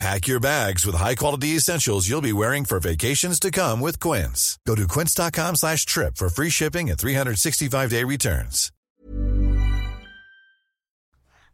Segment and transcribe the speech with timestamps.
[0.00, 4.58] Pack your bags with high-quality essentials you'll be wearing for vacations to come with Quince.
[4.66, 8.70] Go to quince.com slash trip for free shipping and 365-day returns.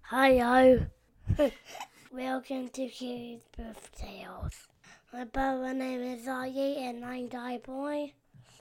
[0.03, 0.87] Hi-yo.
[2.13, 4.55] Welcome to Kids Birth Tales.
[5.13, 8.13] My brother name is Zayee and I'm Guy Boy.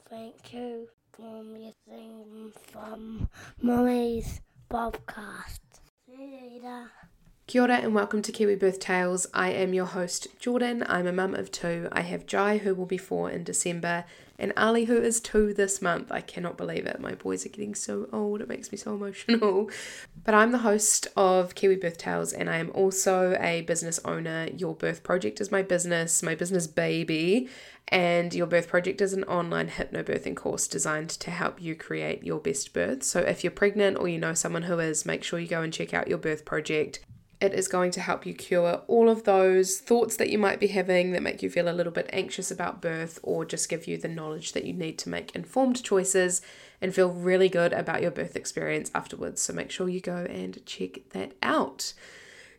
[0.10, 3.30] Thank you for listening from
[3.62, 5.60] Mommy's podcast.
[6.06, 6.92] See you later.
[7.50, 9.26] Kia ora and welcome to Kiwi Birth Tales.
[9.34, 10.86] I am your host, Jordan.
[10.88, 11.90] I'm a mum of two.
[11.92, 14.06] I have Jai, who will be four in December,
[14.38, 16.12] and Ali, who is two this month.
[16.12, 17.00] I cannot believe it.
[17.00, 18.42] My boys are getting so old.
[18.42, 19.72] It makes me so emotional.
[20.24, 24.50] But I'm the host of Kiwi Birth Tales, and I am also a business owner.
[24.56, 27.50] Your Birth Project is my business, my business baby.
[27.88, 32.38] And Your Birth Project is an online hypnobirthing course designed to help you create your
[32.38, 33.02] best birth.
[33.02, 35.74] So if you're pregnant or you know someone who is, make sure you go and
[35.74, 37.00] check out Your Birth Project.
[37.42, 40.68] It is going to help you cure all of those thoughts that you might be
[40.68, 43.98] having that make you feel a little bit anxious about birth, or just give you
[43.98, 46.42] the knowledge that you need to make informed choices
[46.82, 49.42] and feel really good about your birth experience afterwards.
[49.42, 51.94] So make sure you go and check that out.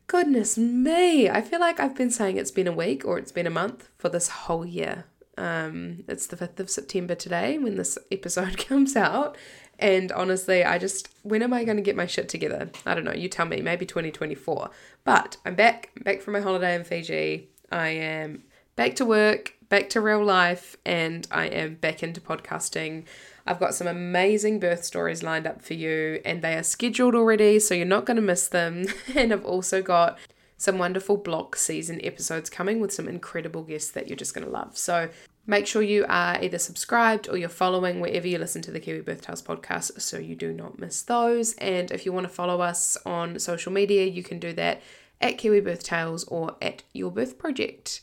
[0.07, 3.47] Goodness me, I feel like I've been saying it's been a week or it's been
[3.47, 5.05] a month for this whole year.
[5.37, 9.37] Um, it's the 5th of September today when this episode comes out,
[9.81, 12.71] and honestly, I just, when am I going to get my shit together?
[12.87, 13.13] I don't know.
[13.13, 14.71] You tell me, maybe 2024.
[15.05, 17.49] But I'm back, I'm back from my holiday in Fiji.
[17.73, 18.45] I am
[18.77, 23.05] back to work, back to real life, and I am back into podcasting.
[23.47, 27.59] I've got some amazing birth stories lined up for you, and they are scheduled already,
[27.59, 28.85] so you're not going to miss them.
[29.17, 30.19] and I've also got
[30.57, 34.53] some wonderful block season episodes coming with some incredible guests that you're just going to
[34.53, 34.77] love.
[34.77, 35.09] So
[35.51, 39.01] Make sure you are either subscribed or you're following wherever you listen to the Kiwi
[39.01, 41.55] Birth Tales podcast so you do not miss those.
[41.55, 44.81] And if you want to follow us on social media, you can do that
[45.21, 48.01] at Kiwi Birth Tales or at Your Birth Project.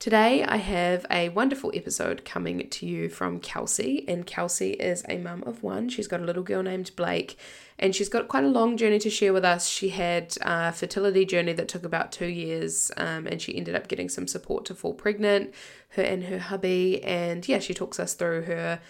[0.00, 5.18] Today, I have a wonderful episode coming to you from Kelsey, and Kelsey is a
[5.18, 5.90] mum of one.
[5.90, 7.36] She's got a little girl named Blake,
[7.78, 9.68] and she's got quite a long journey to share with us.
[9.68, 13.88] She had a fertility journey that took about two years, um, and she ended up
[13.88, 15.52] getting some support to fall pregnant,
[15.90, 17.04] her and her hubby.
[17.04, 18.80] And yeah, she talks us through her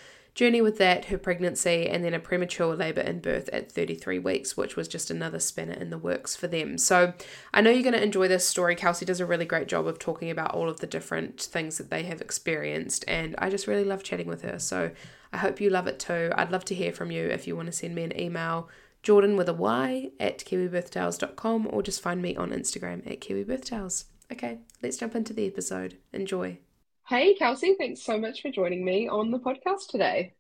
[0.41, 4.57] journey with that, her pregnancy, and then a premature labour and birth at 33 weeks,
[4.57, 6.79] which was just another spanner in the works for them.
[6.79, 7.13] So
[7.53, 8.75] I know you're going to enjoy this story.
[8.75, 11.91] Kelsey does a really great job of talking about all of the different things that
[11.91, 14.59] they have experienced, and I just really love chatting with her.
[14.59, 14.93] So
[15.31, 16.33] I hope you love it too.
[16.35, 18.71] I'd love to hear from you if you want to send me an email.
[19.03, 24.05] Jordan with a Y at kiwibirthtales.com or just find me on Instagram at kiwibirthtales.
[24.33, 25.99] Okay, let's jump into the episode.
[26.15, 26.61] Enjoy.
[27.11, 30.35] Hey, Kelsey, thanks so much for joining me on the podcast today.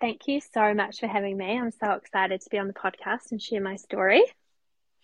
[0.00, 1.58] Thank you so much for having me.
[1.58, 4.22] I'm so excited to be on the podcast and share my story.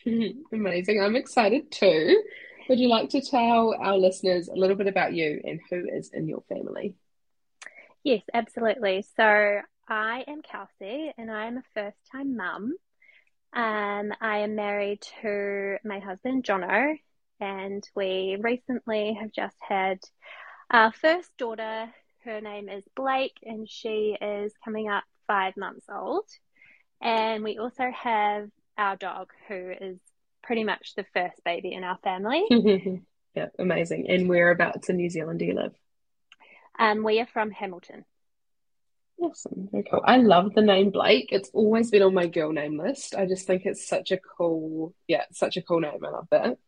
[0.06, 1.02] Amazing.
[1.02, 2.22] I'm excited too.
[2.70, 6.08] Would you like to tell our listeners a little bit about you and who is
[6.14, 6.94] in your family?
[8.02, 9.04] Yes, absolutely.
[9.14, 9.60] So
[9.90, 12.72] I am Kelsey and I am a first time mum.
[13.52, 16.96] Um, I am married to my husband, Jono,
[17.40, 19.98] and we recently have just had
[20.70, 21.92] our first daughter,
[22.24, 26.26] her name is Blake, and she is coming up five months old.
[27.00, 29.98] And we also have our dog, who is
[30.42, 32.44] pretty much the first baby in our family.
[33.34, 34.06] yeah, amazing.
[34.08, 35.74] And whereabouts in New Zealand do you live?
[36.78, 38.04] Um, we are from Hamilton.
[39.20, 39.68] Awesome.
[39.72, 40.02] Very cool.
[40.04, 41.28] I love the name Blake.
[41.32, 43.16] It's always been on my girl name list.
[43.16, 46.04] I just think it's such a cool, yeah, such a cool name.
[46.04, 46.58] I love that.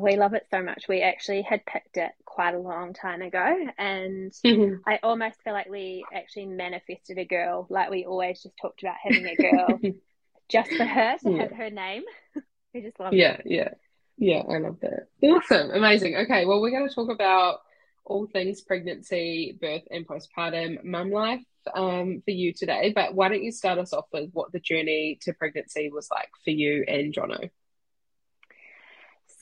[0.00, 0.86] We love it so much.
[0.88, 4.76] We actually had picked it quite a long time ago, and mm-hmm.
[4.88, 7.66] I almost feel like we actually manifested a girl.
[7.68, 9.78] Like we always just talked about having a girl
[10.48, 11.42] just for her to yeah.
[11.42, 12.02] have her name.
[12.74, 13.42] we just love yeah, it.
[13.44, 13.68] Yeah,
[14.16, 15.08] yeah, I love that.
[15.22, 16.16] Awesome, amazing.
[16.16, 17.60] Okay, well, we're going to talk about
[18.04, 21.44] all things pregnancy, birth, and postpartum mum life
[21.74, 22.92] um, for you today.
[22.94, 26.30] But why don't you start us off with what the journey to pregnancy was like
[26.44, 27.50] for you and Jono?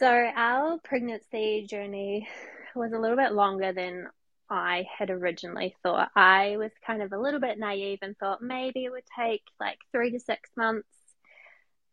[0.02, 2.28] So, our pregnancy journey
[2.74, 4.08] was a little bit longer than
[4.50, 6.10] I had originally thought.
[6.16, 9.78] I was kind of a little bit naive and thought maybe it would take like
[9.92, 10.88] three to six months.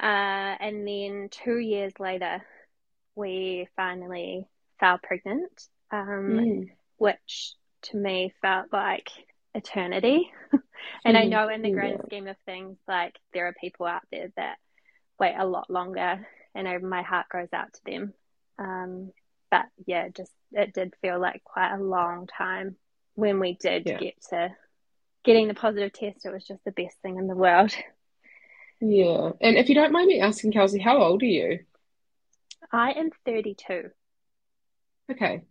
[0.01, 2.41] Uh, and then two years later,
[3.15, 4.47] we finally
[4.79, 6.69] fell pregnant, um, mm.
[6.97, 7.53] which
[7.83, 9.11] to me felt like
[9.53, 10.31] eternity.
[11.05, 11.29] and I Mhm.
[11.29, 12.05] know in the grand Yeah.
[12.07, 14.57] scheme of things, like there are people out there that
[15.19, 18.13] wait a lot longer, and I, my heart goes out to them.
[18.57, 19.11] Um,
[19.51, 22.75] but yeah, just it did feel like quite a long time
[23.15, 23.97] when we did Yeah.
[23.99, 24.49] get to
[25.23, 26.25] getting the positive test.
[26.25, 27.73] It was just the best thing in the world.
[28.81, 29.31] Yeah.
[29.41, 31.59] And if you don't mind me asking, Kelsey, how old are you?
[32.71, 33.89] I am 32.
[35.11, 35.41] Okay.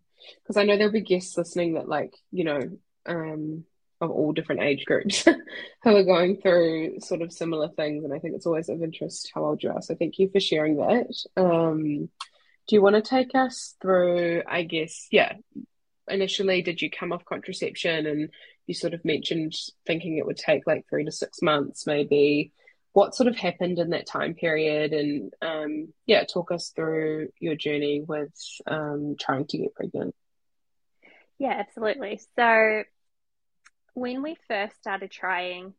[0.43, 2.61] Because I know there'll be guests listening that like, you know,
[3.05, 3.65] um,
[4.01, 5.25] of all different age groups
[5.83, 8.05] who are going through sort of similar things.
[8.05, 9.83] And I think it's always of interest how old you are.
[9.83, 11.09] So thank you for sharing that.
[11.37, 12.09] Um,
[12.69, 15.33] do you want to take us through, I guess, yeah,
[16.09, 18.31] initially did you come off contraception and
[18.67, 19.55] you sort of mentioned
[19.87, 22.53] thinking it would take like three to six months maybe.
[22.93, 24.93] What sort of happened in that time period?
[24.93, 28.33] And um, yeah, talk us through your journey with
[28.67, 30.15] um, trying to get pregnant.
[31.39, 32.21] Yeah, absolutely.
[32.37, 32.83] So
[33.99, 35.75] when we first started trying,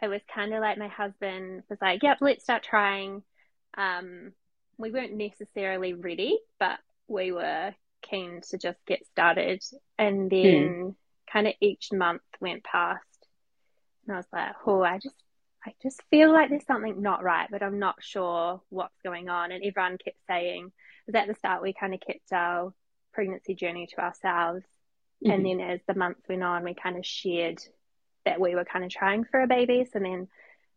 [0.00, 3.22] it was kind of like my husband was like, "Yep, let's start trying."
[3.76, 4.32] Um,
[4.78, 6.78] we weren't necessarily ready, but
[7.08, 9.62] we were keen to just get started.
[9.98, 10.96] And then
[11.30, 13.26] kind of each month went past,
[14.06, 15.16] and I was like, "Oh, I just,
[15.66, 19.52] I just feel like there's something not right, but I'm not sure what's going on."
[19.52, 20.72] And everyone kept saying,
[21.06, 22.74] "Because at the start we kind of kept our
[23.12, 24.64] pregnancy journey to ourselves."
[25.32, 27.58] And then as the months went on, we kind of shared
[28.24, 29.86] that we were kind of trying for a baby.
[29.92, 30.28] So then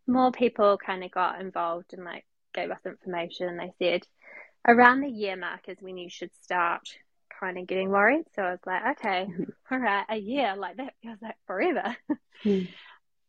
[0.07, 3.57] more people kind of got involved and like gave us information.
[3.57, 4.03] They said
[4.67, 6.81] around the year mark is when you should start
[7.39, 8.25] kind of getting worried.
[8.35, 9.53] So I was like, okay, Mhm.
[9.71, 11.95] all right, a year, like that feels like forever.
[12.45, 12.67] Mhm.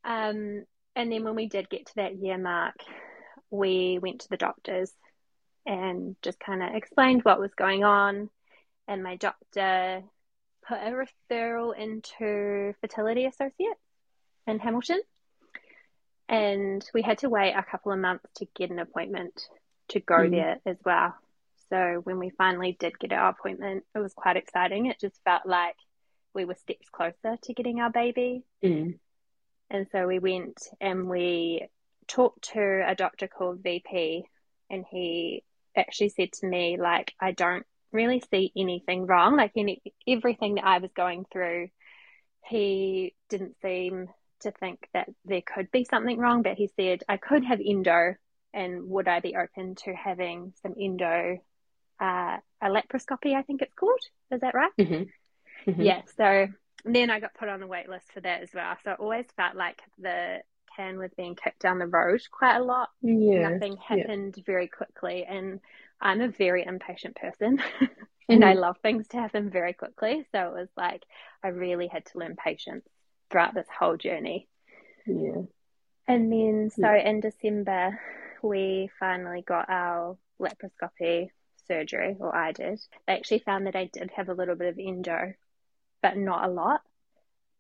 [0.04, 0.64] Um,
[0.96, 2.76] and then when we did get to that year mark,
[3.50, 4.90] we went to the doctors
[5.66, 8.30] and just kind of explained what was going on.
[8.86, 10.02] And my doctor
[10.68, 13.80] put a referral into Fertility Associates
[14.46, 15.00] in Hamilton.
[16.28, 19.48] And we had to wait a couple of months to get an appointment
[19.88, 20.30] to go Mm.
[20.30, 21.16] there as well.
[21.70, 24.86] So when we finally did get our appointment, it was quite exciting.
[24.86, 25.76] It just felt like
[26.34, 28.44] we were steps closer to getting our baby.
[28.62, 28.98] Mm.
[29.70, 31.68] And so we went and we
[32.06, 34.24] talked to a doctor called VP,
[34.70, 35.44] and he
[35.76, 39.37] actually said to me, like, I don't really see anything wrong.
[39.37, 41.69] Like, any, everything that I was going through,
[42.44, 44.08] he didn't seem
[44.40, 48.14] to think that there could be something wrong, but he said, I could have endo,
[48.55, 51.38] and would I be open to having some endo,
[52.00, 54.00] uh, a laparoscopy, I think it's called.
[54.31, 54.70] Is that right?
[54.79, 55.08] Mhm.
[55.67, 55.85] Mhm.
[55.85, 56.49] Yeah, so
[56.85, 58.76] then I got put on the wait list for that as well.
[58.85, 60.43] So I always felt like the
[60.76, 62.90] can was being kicked down the road quite a lot.
[63.02, 63.49] Yeah.
[63.49, 63.96] Nothing Yeah.
[63.96, 65.61] happened very quickly, and
[66.00, 67.60] I'm a very impatient person,
[68.30, 68.54] and I Mhm.
[68.54, 70.26] love things to happen very quickly.
[70.32, 71.04] So it was like
[71.42, 72.86] I really had to learn patience
[73.30, 74.48] throughout this whole journey.
[75.06, 75.42] Yeah.
[76.08, 78.00] And then, so in December,
[78.42, 81.30] we finally got our laparoscopy
[81.66, 82.80] surgery, or I did.
[83.06, 85.34] They actually found that I did have a little bit of endo,
[86.02, 86.82] but not a lot.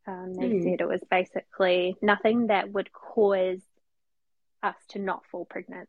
[0.06, 0.62] Um, they Mm.
[0.62, 3.62] said it was basically nothing that would cause
[4.62, 5.88] us to not fall pregnant,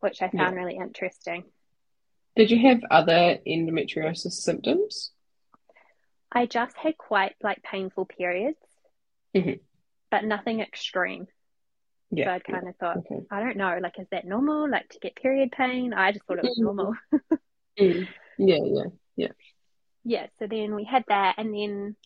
[0.00, 0.56] which I found Yeah.
[0.56, 1.44] really interesting.
[2.36, 5.10] Did you have other endometriosis symptoms?
[6.30, 8.58] I just had quite like painful periods,
[9.34, 9.60] Mhm.
[10.10, 11.28] but nothing extreme.
[12.10, 13.26] Yeah, So I kind of thought, Okay.
[13.30, 14.68] I don't know, like, is that normal?
[14.70, 15.92] Like to get period pain?
[15.92, 16.94] I just thought it was normal.
[17.78, 18.08] Mm.
[18.38, 18.84] Yeah,
[19.16, 19.28] yeah.
[20.04, 21.96] yeah, so then we had that, and then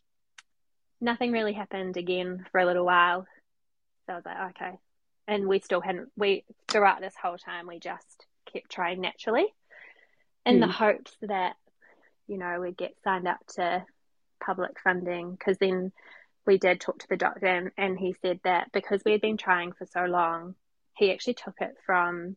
[1.01, 3.27] nothing really happened again for a little while.
[4.07, 4.79] So I was like, okay.
[5.29, 9.47] And we still hadn't, we, throughout this whole time, we just kept trying naturally
[10.47, 10.73] in the Mm.
[10.73, 11.57] hopes that,
[12.27, 13.85] you know, we'd get signed up to
[14.41, 15.33] public funding.
[15.33, 15.93] Because then
[16.47, 19.37] we did talk to the doctor, and, and he said that because we had been
[19.37, 20.55] trying for so long,
[20.97, 22.37] he actually took it from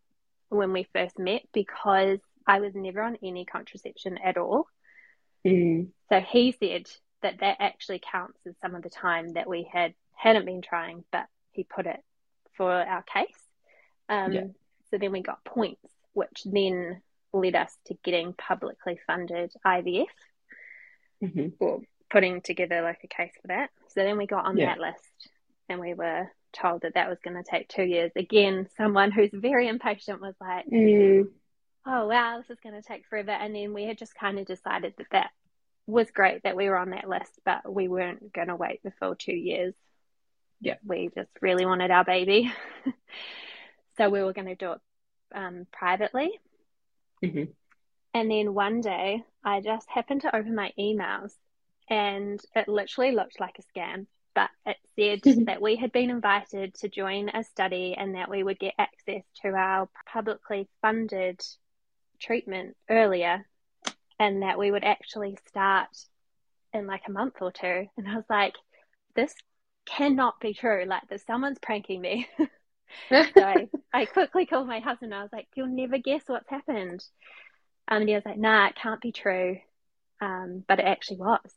[0.49, 4.67] when we first met because I was never on any contraception at all.
[5.45, 5.91] Mm.
[6.09, 6.89] So he said
[7.21, 11.03] that that actually counts as some of the time that we had hadn't been trying,
[11.11, 11.99] but he put it
[12.55, 13.39] for our case.
[14.09, 14.47] Um, Yeah.
[14.91, 17.01] So then we got points, which then
[17.33, 20.05] led us to getting publicly funded IVF
[21.21, 21.53] Mhm.
[21.59, 23.71] or putting together like a case for that.
[23.87, 24.67] So then we got on Yeah.
[24.67, 25.29] that list
[25.67, 28.11] and we were told that that was going to take two years.
[28.15, 31.31] Again, someone who's very impatient was like, Mm.
[31.85, 33.31] oh wow, this is going to take forever.
[33.31, 35.31] And then we had just kind of decided that that
[35.87, 38.91] was great that we were on that list, but we weren't going to wait the
[38.91, 39.73] full two years.
[40.61, 40.77] Yeah.
[40.85, 42.53] We just really wanted our baby.
[43.97, 44.81] so we were going to do it
[45.33, 46.39] um, privately.
[47.23, 47.53] Mhm.
[48.13, 51.33] And then one day I just happened to open my emails
[51.89, 54.07] and it literally looked like a scam.
[54.35, 58.43] but it said that we had been invited to join a study and that we
[58.43, 61.41] would get access to our publicly funded
[62.19, 63.45] treatment earlier
[64.19, 65.89] and that we would actually start
[66.73, 67.87] in like a month or two.
[67.97, 68.55] And I was like,
[69.15, 69.35] this
[69.85, 70.85] cannot be true.
[70.87, 72.27] Like, there's someone's pranking me.
[73.09, 75.13] so I, I quickly called my husband.
[75.13, 77.03] I was like, you'll never guess what's happened.
[77.87, 79.57] And he was like, nah, it can't be true.
[80.21, 81.53] Um, but it actually was.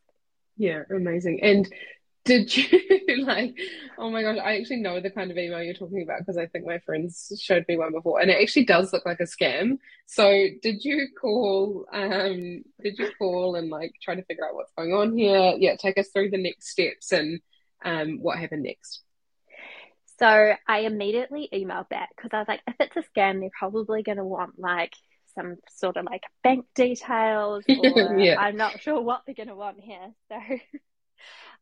[0.57, 1.41] Yeah, amazing.
[1.43, 1.69] And
[2.27, 3.57] did you like,
[3.99, 6.47] oh my gosh, I actually know the kind of email you're talking about because I
[6.47, 9.79] think my friends showed me one before and it actually does look like a scam.
[10.07, 14.73] So did you call, um, did you call and like try to figure out what's
[14.77, 15.55] going on here?
[15.57, 17.41] Yeah, take us through the next steps and
[17.85, 19.03] um, what happened next.
[20.19, 24.03] So I immediately emailed back because I was like, if it's a scam, they're probably
[24.03, 24.95] going to want like
[25.35, 28.37] some sort of like bank details or yeah.
[28.39, 30.13] I'm not sure what they're going to want here.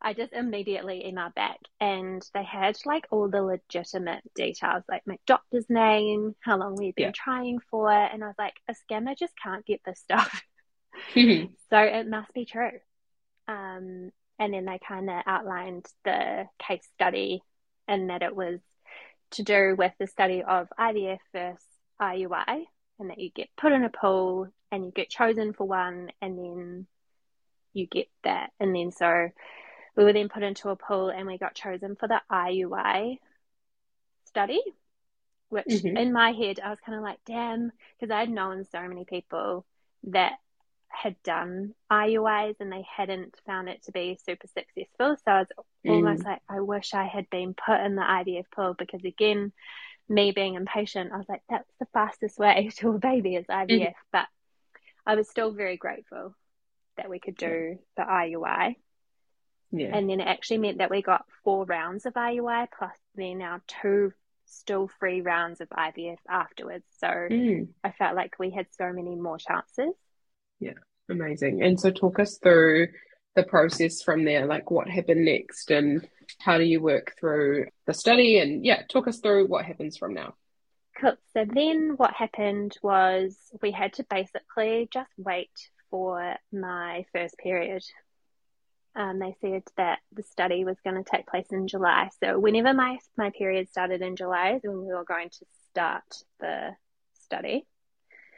[0.00, 5.02] So I just immediately emailed back and they had like all the legitimate details, like
[5.06, 7.12] my doctor's name, how long we've been yeah.
[7.14, 7.90] trying for.
[7.90, 10.42] And I was like, a scammer just can't get this stuff.
[11.14, 12.72] so it must be true.
[13.46, 17.40] Um, and then they kind of outlined the case study
[17.88, 18.60] and that it was
[19.32, 21.62] to do with the study of IVF versus
[22.00, 22.64] IUI
[22.98, 26.38] and that you get put in a pool and you get chosen for one and
[26.38, 26.86] then
[27.72, 28.50] you get that.
[28.60, 29.28] And then so
[29.96, 33.18] we were then put into a pool and we got chosen for the IUI
[34.26, 34.62] study,
[35.48, 35.96] which mm-hmm.
[35.96, 39.64] in my head I was kind of like, damn, because I'd known so many people
[40.04, 40.32] that
[40.94, 45.16] had done IUIs and they hadn't found it to be super successful.
[45.24, 45.48] So I was
[45.86, 45.90] mm.
[45.90, 49.52] almost like, I wish I had been put in the IVF pool because again,
[50.08, 53.68] me being impatient, I was like, that's the fastest way to a baby is IVF.
[53.68, 53.94] Mm.
[54.12, 54.26] But
[55.06, 56.34] I was still very grateful
[56.96, 58.76] that we could do the IUI.
[59.72, 59.96] Yeah.
[59.96, 63.60] And then it actually meant that we got four rounds of IUI plus then now
[63.66, 64.12] two
[64.46, 66.84] still free rounds of IVF afterwards.
[66.98, 67.68] So mm.
[67.82, 69.94] I felt like we had so many more chances.
[70.60, 70.74] Yeah,
[71.08, 71.62] amazing.
[71.62, 72.88] And so talk us through
[73.34, 76.06] the process from there, like what happened next and
[76.38, 80.14] how do you work through the study and yeah, talk us through what happens from
[80.14, 80.34] now.
[81.00, 81.16] Cool.
[81.32, 85.50] So then what happened was we had to basically just wait
[85.90, 87.82] for my first period.
[88.96, 92.10] Um, they said that the study was going to take place in July.
[92.22, 96.04] So whenever my my period started in July is when we were going to start
[96.38, 96.76] the
[97.24, 97.66] study.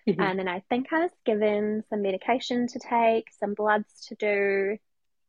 [0.08, 0.20] Mm-hmm.
[0.20, 4.78] And then I think I was given some medication to take, some bloods to do.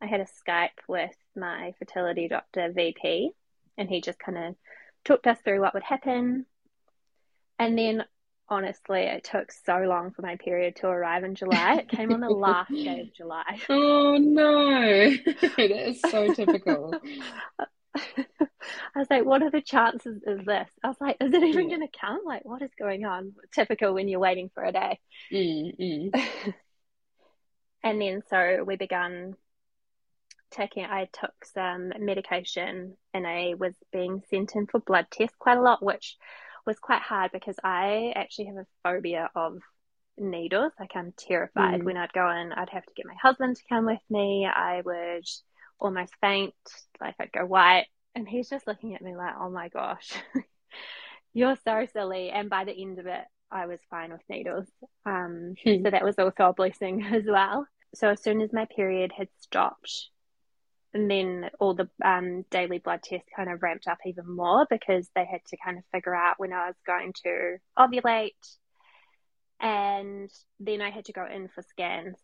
[0.01, 3.31] I had a Skype with my fertility doctor, VP,
[3.77, 4.55] and he just kind of
[5.03, 6.45] talked us through what would happen.
[7.57, 8.05] And then,
[8.47, 11.77] honestly, it took so long for my period to arrive in July.
[11.77, 13.59] It came on the last day of July.
[13.69, 16.93] Oh no, that is so typical.
[17.99, 20.69] I was like, what are the chances of this?
[20.83, 21.77] I was like, is it even yeah.
[21.77, 22.25] going to count?
[22.25, 23.33] Like, what is going on?
[23.53, 24.99] Typical when you're waiting for a day.
[25.31, 26.11] Mm,
[27.83, 29.35] and then so we began
[30.51, 35.57] taking, I took some medication and I was being sent in for blood tests quite
[35.57, 36.17] a lot, which
[36.65, 39.59] was quite hard because I actually have a phobia of
[40.17, 40.73] needles.
[40.79, 41.81] Like, I'm terrified.
[41.81, 41.83] Mm.
[41.83, 44.45] When I'd go in, I'd have to get my husband to come with me.
[44.45, 45.25] I would
[45.79, 46.53] almost faint,
[47.01, 47.87] like I'd go white.
[48.15, 50.11] And he's just looking at me like, oh my gosh,
[51.33, 52.29] you're so silly.
[52.29, 54.67] And by the end of it, I was fine with needles.
[55.05, 55.83] Um, hmm.
[55.83, 57.67] So that was also a blessing as well.
[57.95, 60.09] So as soon as my period had stopped,
[60.93, 65.07] and then all the um, daily blood tests kind of ramped up even more because
[65.15, 68.31] they had to kind of figure out when I was going to ovulate.
[69.59, 70.29] And
[70.59, 72.17] then I had to go in for scans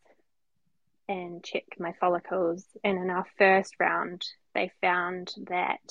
[1.07, 2.65] and check my follicles.
[2.83, 5.81] And in our first round, they found that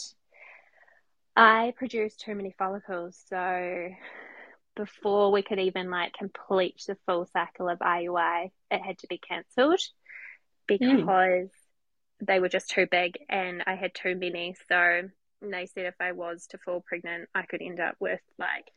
[1.36, 3.22] I produced too many follicles.
[3.28, 3.88] So
[4.76, 9.18] before we could even like complete the full cycle of IUI, it had to be
[9.18, 9.80] cancelled
[10.68, 10.76] hmm.
[10.78, 12.26] because mm.
[12.26, 14.56] they were just too big and I had too many.
[14.68, 15.08] So
[15.40, 18.70] they said if I was to fall pregnant, I could end up with like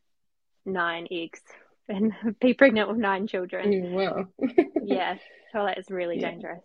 [0.66, 1.42] nine eggs
[1.88, 3.72] and be pregnant with nine children.
[3.72, 4.26] Mm, wow.
[4.84, 5.16] yeah,
[5.52, 6.32] so that is really yeah.
[6.32, 6.64] dangerous.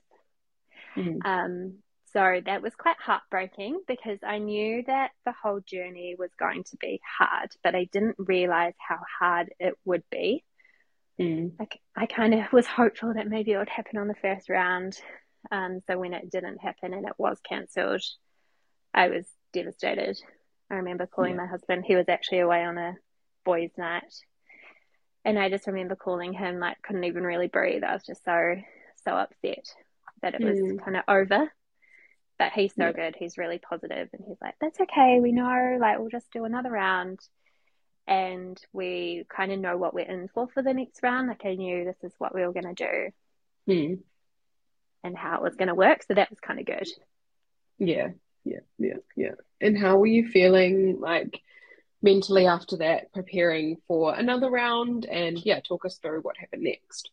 [0.97, 1.25] Mm.
[1.25, 1.75] Um,
[2.13, 6.77] so that was quite heartbreaking because I knew that the whole journey was going to
[6.77, 10.45] be hard, but I didn't realize how hard it would be.
[11.21, 11.53] Mm.
[11.59, 14.99] Like I kind of was hopeful that maybe it would happen on the first round.
[15.53, 18.03] Um, so when it didn't happen and it was cancelled,
[18.93, 20.19] I was devastated.
[20.71, 21.43] I remember calling yeah.
[21.43, 21.85] my husband.
[21.87, 22.95] He was actually away on a
[23.45, 24.13] boys' night,
[25.25, 27.85] and I just remember calling him like couldn't even really breathe.
[27.85, 28.57] I was just so
[29.05, 29.65] so upset
[30.23, 30.79] that it was mm.
[30.85, 31.51] kind of over
[32.39, 32.93] But he's so Yeah.
[32.93, 33.17] good.
[33.19, 36.71] He's really positive and he's like, That's okay, we know, like we'll just do another
[36.71, 37.21] round
[38.09, 41.29] and we kind of know what we're in for for the next round.
[41.29, 43.11] Like I knew this is what we were gonna do
[43.67, 44.03] Hmm.
[45.05, 46.03] and how it was gonna work.
[46.03, 46.89] So that was kind of good.
[47.79, 48.09] Yeah,
[48.45, 49.35] yeah, yeah, yeah.
[49.61, 51.41] And how were you feeling like
[52.03, 55.05] mentally after that, preparing for another round?
[55.07, 57.11] And yeah, talk us through what happened next.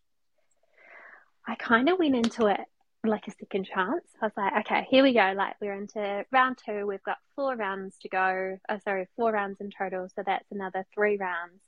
[1.46, 2.60] I kind of went into it
[3.04, 4.06] like a second chance.
[4.22, 5.34] I was like, okay, here we go.
[5.36, 6.86] Like we're into round two.
[6.86, 8.58] We've got four rounds to go.
[8.68, 10.10] Oh, sorry, four rounds in total.
[10.14, 11.62] So that's another three rounds.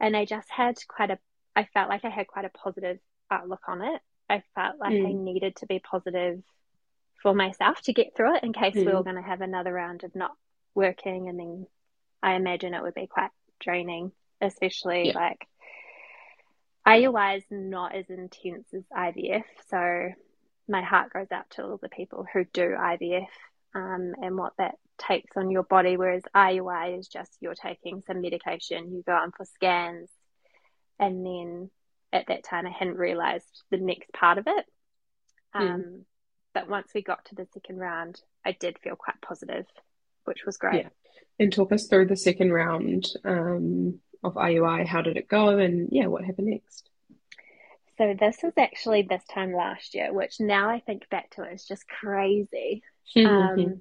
[0.00, 1.18] And I just had quite a,
[1.54, 2.98] I felt like I had quite a positive
[3.30, 4.00] outlook on it.
[4.30, 5.24] I felt like I Mm.
[5.24, 6.42] needed to be positive
[7.22, 8.94] for myself to get through it in case we Mm.
[8.94, 10.36] were going to have another round of not
[10.74, 11.28] working.
[11.28, 11.66] And then
[12.22, 13.30] I imagine it would be quite
[13.60, 15.14] draining, especially Yeah.
[15.14, 15.48] like
[16.86, 19.44] IUI is not as intense as IVF.
[19.68, 20.12] So
[20.68, 23.28] my heart goes out to all the people who do IVF
[23.74, 25.96] um, and what that takes on your body.
[25.96, 30.10] Whereas IUI is just you're taking some medication, you go on for scans,
[30.98, 31.70] and then
[32.12, 34.66] at that time I hadn't realized the next part of it.
[35.52, 36.06] Um,
[36.54, 39.66] But once we got to the second round, I did feel quite positive,
[40.26, 40.84] which was great.
[40.84, 40.88] Yeah.
[41.38, 44.86] And talk us through the second round um, of IUI.
[44.86, 45.58] How did it go?
[45.58, 46.88] And yeah, what happened next?
[47.98, 51.54] So this was actually this time last year, which now I think back to it
[51.54, 52.82] is just crazy.
[53.16, 53.80] Um,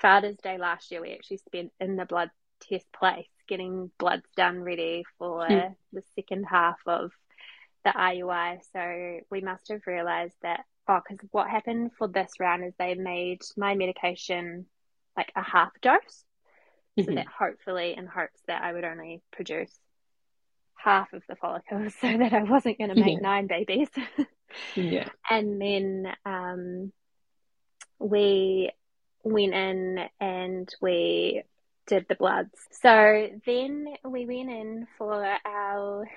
[0.00, 2.30] Father's Day last year, we actually spent in the blood
[2.68, 5.72] test place getting bloods done ready for Hmm.
[5.92, 7.10] the second half of
[7.84, 8.58] the IUI.
[8.72, 12.94] So we must have realized that, oh, because what happened for this round is they
[12.94, 14.66] made my medication
[15.18, 16.24] like a half dose.
[16.98, 17.16] So Mhm.
[17.16, 19.72] that hopefully, in hopes that I would only produce
[20.76, 23.20] half of the follicles so that I wasn't going to make Yeah.
[23.20, 23.90] nine babies.
[24.74, 25.10] Yeah.
[25.28, 26.92] And then um,
[27.98, 28.70] we
[29.22, 31.42] went in and we
[31.86, 32.58] did the bloods.
[32.70, 36.08] So then we went in for our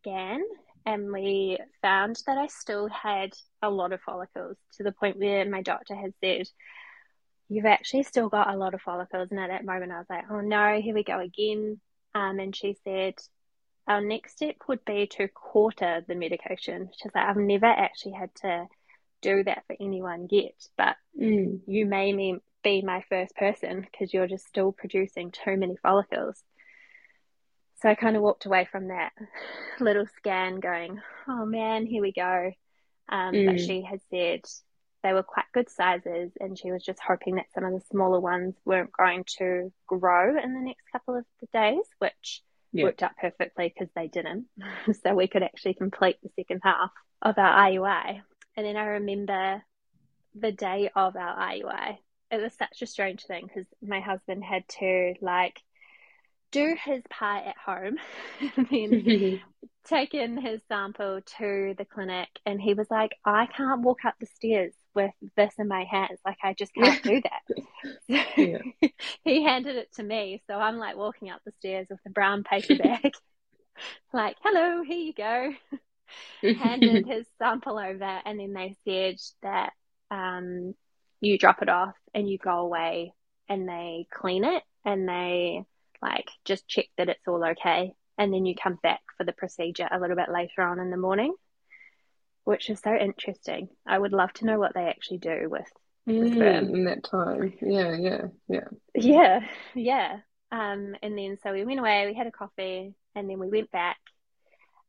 [0.00, 0.42] scan
[0.84, 5.48] and we found that I still had a lot of follicles to the point where
[5.48, 6.48] my doctor had said,
[7.48, 9.28] You've actually still got a lot of follicles.
[9.30, 11.80] And at that moment, I was like, Oh no, here we go again.
[12.14, 13.14] Um, and she said,
[13.86, 16.90] Our next step would be to quarter the medication.
[16.96, 18.66] She's like, I've never actually had to
[19.22, 21.60] do that for anyone yet, but Mm.
[21.66, 22.12] you may
[22.62, 26.42] be my first person because you're just still producing too many follicles.
[27.80, 29.12] So I kind of walked away from that
[29.80, 32.52] little scan going, oh man, here we go.
[33.08, 33.66] Um, But Mm.
[33.66, 34.40] she had said
[35.06, 38.18] they were quite good sizes and she was just hoping that some of the smaller
[38.18, 42.42] ones weren't going to grow in the next couple of days, which
[42.72, 42.86] Yeah.
[42.86, 44.46] worked out perfectly because they didn't.
[45.04, 46.90] so we could actually complete the second half
[47.22, 48.20] of our IUI.
[48.56, 49.62] And then I remember
[50.34, 51.98] the day of our IUI.
[52.32, 55.62] It was such a strange thing because my husband had to like
[56.50, 57.96] do his part at home
[58.56, 59.40] and then
[59.84, 64.16] take in his sample to the clinic and he was like, I can't walk up
[64.18, 66.18] the stairs with this in my hands.
[66.24, 67.42] Like I just can't do that.
[68.36, 68.58] Yeah.
[69.24, 72.42] he handed it to me, so I'm like walking up the stairs with a brown
[72.42, 73.12] paper bag.
[74.12, 75.52] like, hello, here you go.
[76.58, 79.72] handed his sample over, and then they said that
[80.10, 80.74] um,
[81.20, 83.12] you drop it off and you go away,
[83.48, 85.62] and they clean it and they
[86.02, 89.88] like just check that it's all okay, and then you come back for the procedure
[89.90, 91.34] a little bit later on in the morning,
[92.46, 93.68] which is so interesting.
[93.86, 95.68] I would love to know what they actually do with.
[96.08, 97.52] Mm, in that time.
[97.60, 98.68] Yeah, yeah, yeah.
[98.94, 99.40] Yeah,
[99.74, 100.18] yeah.
[100.52, 103.72] Um, and then so we went away, we had a coffee, and then we went
[103.72, 103.98] back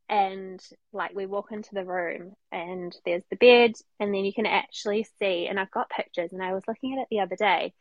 [0.08, 0.60] and
[0.92, 5.06] like we walk into the room and there's the bed and then you can actually
[5.18, 7.74] see and I've got pictures and I was looking at it the other day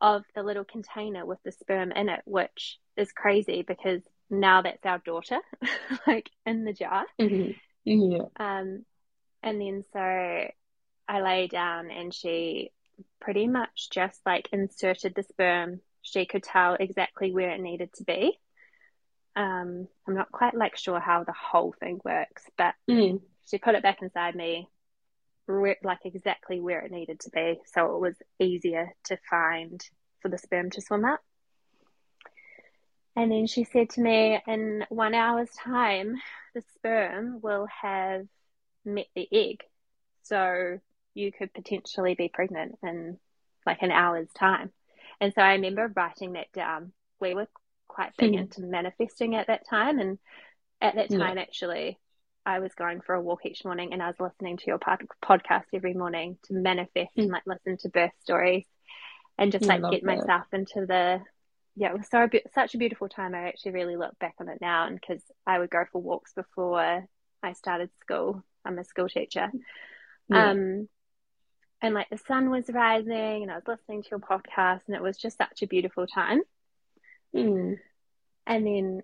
[0.00, 4.84] of the little container with the sperm in it which is crazy because now that's
[4.86, 5.38] our daughter
[6.06, 7.56] like in the jar Mhm.
[7.84, 8.26] Yeah.
[8.38, 8.84] um
[9.42, 10.50] and then so
[11.08, 12.70] I lay down and she
[13.20, 18.04] pretty much just like inserted the sperm she could tell exactly where it needed to
[18.04, 18.38] be
[19.34, 23.20] um, I'm not quite like sure how the whole thing works, but Mm.
[23.50, 24.68] she put it back inside me,
[25.48, 29.82] like exactly where it needed to be, so it was easier to find
[30.20, 31.20] for the sperm to swim up.
[33.16, 36.16] And then she said to me, in one hour's time,
[36.54, 38.26] the sperm will have
[38.84, 39.62] met the egg,
[40.22, 40.78] so
[41.14, 43.18] you could potentially be pregnant in
[43.66, 44.72] like an hour's time.
[45.20, 46.92] And so I remember writing that down.
[47.20, 47.48] We were
[47.88, 48.34] quite big Hmm.
[48.34, 50.18] into manifesting at that time, and
[50.80, 51.18] at that Yeah.
[51.18, 51.98] time, actually,
[52.44, 55.06] I was going for a walk each morning and I was listening to your pod-
[55.24, 58.66] podcast every morning to manifest and like listen to birth stories
[59.38, 60.04] and just like get that.
[60.04, 61.20] myself into the
[61.76, 64.58] yeah it was so such a beautiful time I actually really look back on it
[64.60, 67.06] now and because I would go for walks before
[67.42, 69.50] I started school I'm a school teacher
[70.28, 70.50] Yeah.
[70.50, 70.88] um
[71.80, 75.02] and like the sun was rising and I was listening to your podcast and it
[75.02, 76.42] was just such a beautiful time
[77.34, 77.78] Mm.
[78.46, 79.02] and then,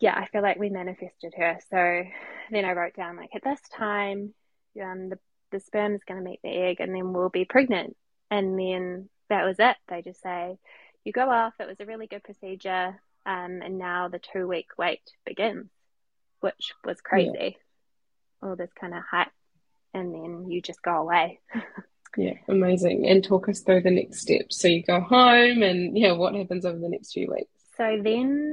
[0.00, 1.58] yeah, I feel like we manifested her.
[1.70, 2.04] So
[2.52, 4.32] then I wrote down, like, at this time,
[4.80, 5.18] um, the,
[5.50, 7.96] the sperm is going to meet the egg and then we'll be pregnant.
[8.30, 9.76] And then that was it.
[9.88, 10.56] They just say,
[11.04, 11.54] you go off.
[11.58, 13.00] It was a really good procedure.
[13.26, 15.68] Um, and now the two week wait begins,
[16.40, 17.56] which was crazy.
[18.44, 19.32] All this kind of hype.
[19.94, 21.40] And then you just go away.
[22.16, 23.08] Yeah, amazing.
[23.08, 24.60] And talk us through the next steps.
[24.60, 27.50] So you go home and yeah, what happens over the next few weeks?
[27.76, 28.52] So then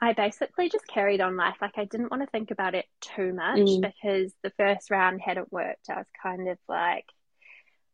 [0.00, 1.56] I basically just carried on life.
[1.60, 3.80] Like I didn't want to think about it too much Mm.
[3.92, 5.90] because the first round hadn't worked.
[5.90, 7.06] I was kind of like,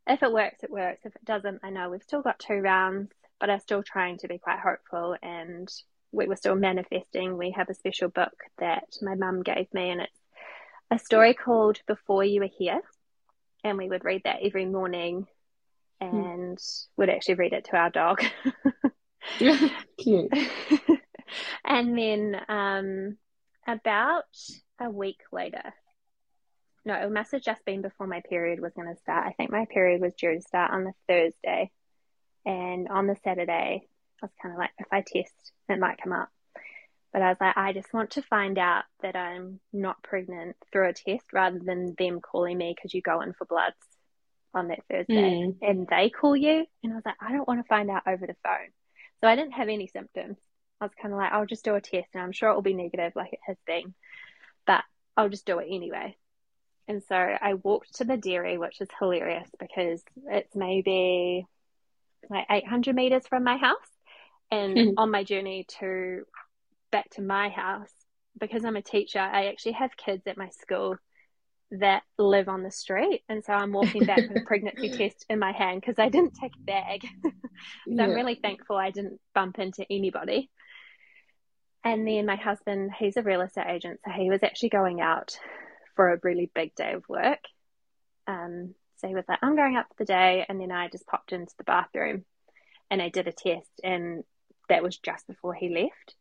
[0.06, 1.00] if it works, it works.
[1.06, 4.28] If it doesn't, I know we've still got two rounds, but I'm still trying to
[4.28, 5.66] be quite hopeful and
[6.12, 7.38] we were still manifesting.
[7.38, 10.18] We have a special book that my mum gave me and it's
[10.94, 12.80] a story called Before You Were Here.
[13.64, 15.26] And we would read that every morning
[16.00, 16.58] and
[16.96, 18.22] would actually read it to our dog.
[19.98, 20.32] Cute.
[21.64, 23.16] and then um,
[23.66, 24.24] about
[24.80, 25.72] a week later,
[26.84, 29.26] no, it must have just been before my period was going to start.
[29.26, 31.70] I think my period was due to start on the Thursday.
[32.46, 33.88] And on the Saturday,
[34.22, 36.28] I was kind of like, if I test, it might come up.
[37.14, 40.88] But I was like, I just want to find out that I'm not pregnant through
[40.88, 43.76] a test rather than them calling me because you go in for bloods
[44.52, 45.56] on that Thursday Mm.
[45.62, 46.66] and they call you.
[46.82, 48.68] And I was like, I don't want to find out over the phone.
[49.20, 50.38] So I didn't have any symptoms.
[50.80, 52.62] I was kind of like, I'll just do a test and I'm sure it will
[52.62, 53.94] be negative like it has been,
[54.66, 54.82] but
[55.16, 56.16] I'll just do it anyway.
[56.88, 61.46] And so I walked to the dairy, which is hilarious because it's maybe
[62.28, 63.76] like 800 meters from my house.
[64.50, 64.94] And Mhm.
[64.98, 66.26] on my journey to
[66.94, 67.90] back to my house,
[68.38, 70.94] because I'm a teacher, I actually have kids at my school
[71.72, 73.22] that live on the street.
[73.28, 76.36] And so I'm walking back with a pregnancy test in my hand because I didn't
[76.40, 77.06] take a bag.
[77.86, 80.50] So I'm really thankful I didn't bump into anybody.
[81.84, 85.38] And then my husband, he's a real estate agent, so he was actually going out
[85.94, 87.38] for a really big day of work.
[88.26, 90.44] Um, so he was like, I'm going out for the day.
[90.48, 92.24] And then I just popped into the bathroom
[92.90, 94.24] and I did a test, and
[94.68, 96.14] that was just before he left.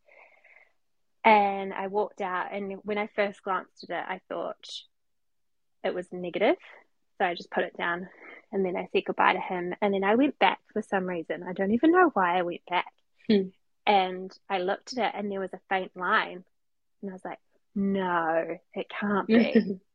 [1.26, 4.68] And I walked out, and when I first glanced at it, I thought
[5.84, 6.58] it was negative.
[7.18, 8.10] So I just put it down
[8.54, 9.74] and then I said goodbye to him.
[9.82, 11.44] And then I went back for some reason.
[11.44, 12.94] I don't even know why I went back.
[13.28, 13.50] Hmm.
[13.86, 16.44] And I looked at it and there was a faint line.
[17.02, 17.40] And I was like,
[17.76, 19.80] no, it can't be.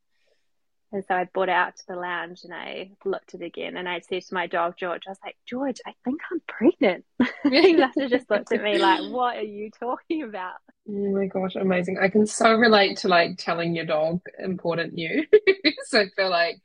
[0.91, 3.77] and so I brought it out to the lounge and I looked at it again.
[3.77, 7.05] And I said to my dog, George, I was like, George, I think I'm pregnant.
[7.45, 10.55] he must have just looked at me like, what are you talking about?
[10.89, 11.99] Oh my gosh, amazing.
[12.01, 15.27] I can so relate to like telling your dog important news.
[15.85, 16.57] so I feel like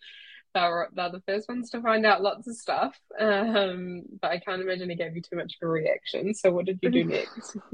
[0.53, 2.97] they're, they're the first ones to find out lots of stuff.
[3.19, 6.33] Um, but I can't imagine it gave you too much of a reaction.
[6.33, 7.57] So what did you do next?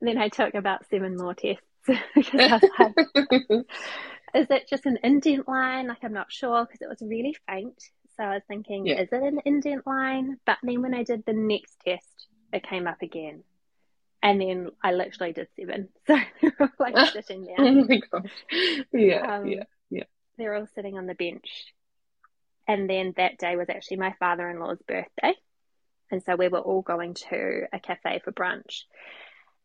[0.00, 3.66] And then I took about seven more tests because I was like,
[4.34, 5.88] is it just an indent line?
[5.88, 7.82] Like, I'm not sure because it was really faint.
[8.16, 9.00] So I was thinking, Yeah.
[9.00, 10.38] is it an indent line?
[10.44, 13.44] But then when I did the next test, it came up again.
[14.22, 15.88] And then I literally did seven.
[16.06, 17.56] So they were like sitting there.
[17.58, 18.32] Oh my gosh.
[18.92, 20.04] Yeah, Um, yeah.
[20.36, 21.72] They're all sitting on the bench.
[22.66, 25.34] And then that day was actually my father in law's birthday.
[26.10, 28.82] And so we were all going to a cafe for brunch.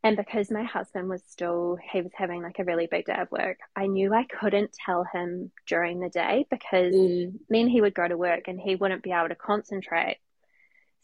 [0.04, 3.32] And because my husband was still, he was having like a really big day of
[3.32, 7.94] work, I knew I couldn't tell him during the day because Mm, then he would
[7.96, 10.18] go to work and he wouldn't be able to concentrate.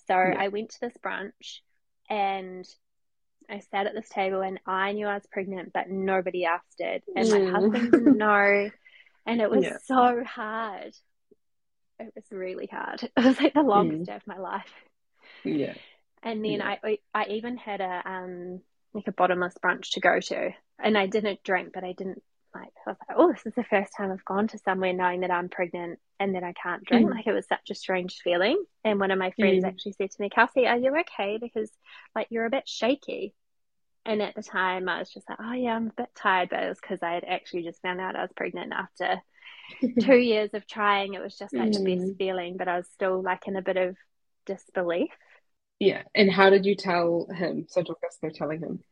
[0.08, 0.38] So Yeah.
[0.38, 1.60] I went to this brunch
[2.10, 2.68] and
[3.50, 7.04] I sat at this table and I knew I was pregnant, but nobody else did.
[7.16, 7.42] And my Mm.
[7.42, 8.72] husband didn't know.
[9.28, 9.78] And it was Yeah.
[9.88, 10.96] so hard.
[12.00, 13.04] It was really hard.
[13.16, 14.74] It was like the longest day of my life.
[15.44, 15.74] yeah.
[16.24, 16.70] And then Yeah.
[16.84, 18.62] I I even had a um
[18.94, 22.22] like a bottomless brunch to go to, and I didn't drink, but I didn't
[22.56, 22.74] like.
[22.86, 25.32] I was like, oh, this is the first time I've gone to somewhere knowing that
[25.32, 27.08] I'm pregnant and that I can't drink.
[27.08, 27.12] Mm.
[27.12, 28.64] Like it was such a strange feeling.
[28.84, 29.68] And one of my friends Mm.
[29.68, 31.38] actually said to me, Kelsey, are you okay?
[31.40, 31.72] Because
[32.16, 33.34] like you're a bit shaky.
[34.06, 36.64] And at the time, I was just like, oh yeah, I'm a bit tired, but
[36.64, 39.22] it was because I had actually just found out I was pregnant after
[40.00, 41.14] two years of trying.
[41.14, 42.18] It was just like the best Mm.
[42.18, 43.96] feeling, but I was still like in a bit of
[44.48, 45.10] disbelief.
[45.80, 46.04] Yeah.
[46.14, 47.66] And how did you tell him?
[47.70, 48.84] So talk us through telling him.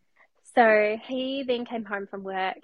[0.56, 2.58] So he then came home from work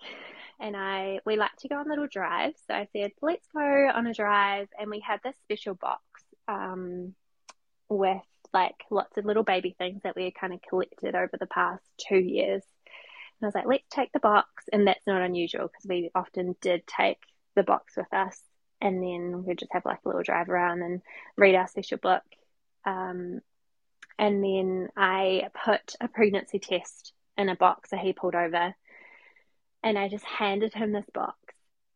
[0.59, 2.59] and I we like to go on little drives.
[2.67, 6.01] So I said, let's go on a drive, and we had this special box
[6.47, 7.13] um,
[7.89, 8.21] with
[8.53, 11.83] like lots of little baby things that we had kind of collected over the past
[11.97, 12.63] two years.
[13.41, 16.55] And I was like, let's take the box, and that's not unusual because we often
[16.61, 17.19] did take
[17.55, 18.39] the box with us,
[18.79, 21.01] and then we'd just have like a little drive around and
[21.35, 22.23] read our special book.
[22.85, 23.41] Um,
[24.17, 28.75] and then I put a pregnancy test in a box that he pulled over,
[29.83, 31.37] and I just handed him this box,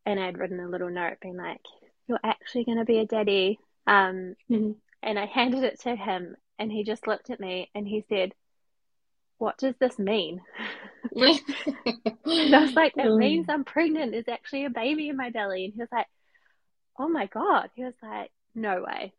[0.05, 1.61] and I'd written a little note being like,
[2.07, 4.71] "You're actually going to be a daddy." Um, mm-hmm.
[5.03, 8.33] And I handed it to him, and he just looked at me and he said,
[9.37, 10.41] What does this mean?
[11.15, 14.11] and I was like, It means I'm pregnant.
[14.11, 15.65] There's actually a baby in my belly.
[15.65, 16.07] And he was like,
[16.97, 17.69] Oh my God.
[17.75, 19.13] He was like, No way.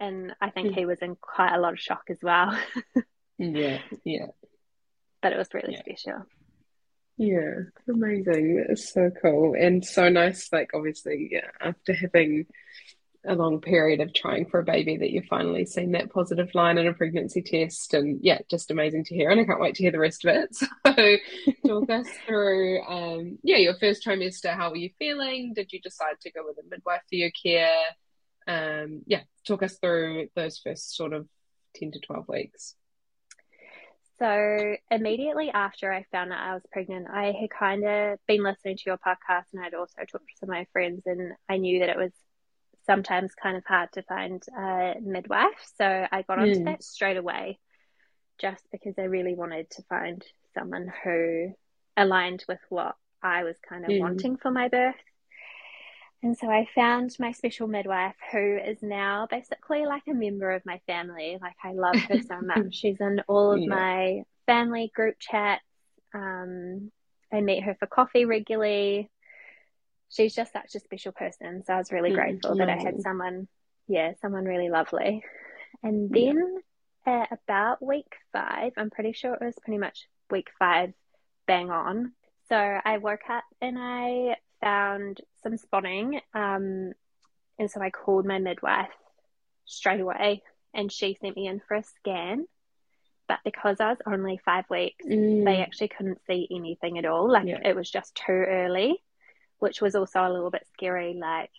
[0.00, 2.56] And I think he was in quite a lot of shock as well.
[3.38, 4.26] yeah, yeah.
[5.20, 5.80] But it was really yeah.
[5.80, 6.26] special.
[7.16, 7.54] Yeah,
[7.88, 8.64] amazing.
[8.68, 10.52] It's so cool and so nice.
[10.52, 12.46] Like, obviously, yeah, after having
[13.26, 16.78] a long period of trying for a baby that you've finally seen that positive line
[16.78, 19.82] in a pregnancy test and yeah just amazing to hear and i can't wait to
[19.82, 20.54] hear the rest of it
[20.86, 21.16] so
[21.66, 26.14] talk us through um, yeah your first trimester how were you feeling did you decide
[26.20, 27.82] to go with a midwife for your care
[28.48, 31.28] um, yeah talk us through those first sort of
[31.76, 32.74] 10 to 12 weeks
[34.18, 38.76] so immediately after I found out I was pregnant, I had kind of been listening
[38.76, 41.80] to your podcast and I'd also talked to some of my friends and I knew
[41.80, 42.10] that it was
[42.84, 45.72] sometimes kind of hard to find a midwife.
[45.76, 46.64] So I got onto mm.
[46.64, 47.60] that straight away
[48.40, 51.52] just because I really wanted to find someone who
[51.96, 54.00] aligned with what I was kind of mm.
[54.00, 54.96] wanting for my birth.
[56.22, 60.66] And so I found my special midwife who is now basically like a member of
[60.66, 61.38] my family.
[61.40, 62.74] Like I love her so much.
[62.74, 63.68] She's in all of yeah.
[63.68, 65.62] my family group chats.
[66.12, 66.90] Um,
[67.32, 69.10] I meet her for coffee regularly
[70.10, 71.62] she's just such a special person.
[71.64, 73.48] So I was really mm, grateful that I had someone,
[73.86, 75.22] yeah, someone really lovely.
[75.82, 76.56] And then
[77.06, 77.26] yeah.
[77.30, 80.92] at about week five, I'm pretty sure it was pretty much week five,
[81.46, 82.12] bang on.
[82.48, 86.20] So I woke up and I found some spotting.
[86.34, 86.92] Um,
[87.58, 88.88] and so I called my midwife
[89.64, 90.42] straight away
[90.74, 92.46] and she sent me in for a scan.
[93.26, 95.44] But because I was only five weeks, mm.
[95.44, 97.30] they actually couldn't see anything at all.
[97.30, 97.60] Like yeah.
[97.62, 99.02] it was just too early
[99.58, 101.14] which was also a little bit scary.
[101.14, 101.50] Like,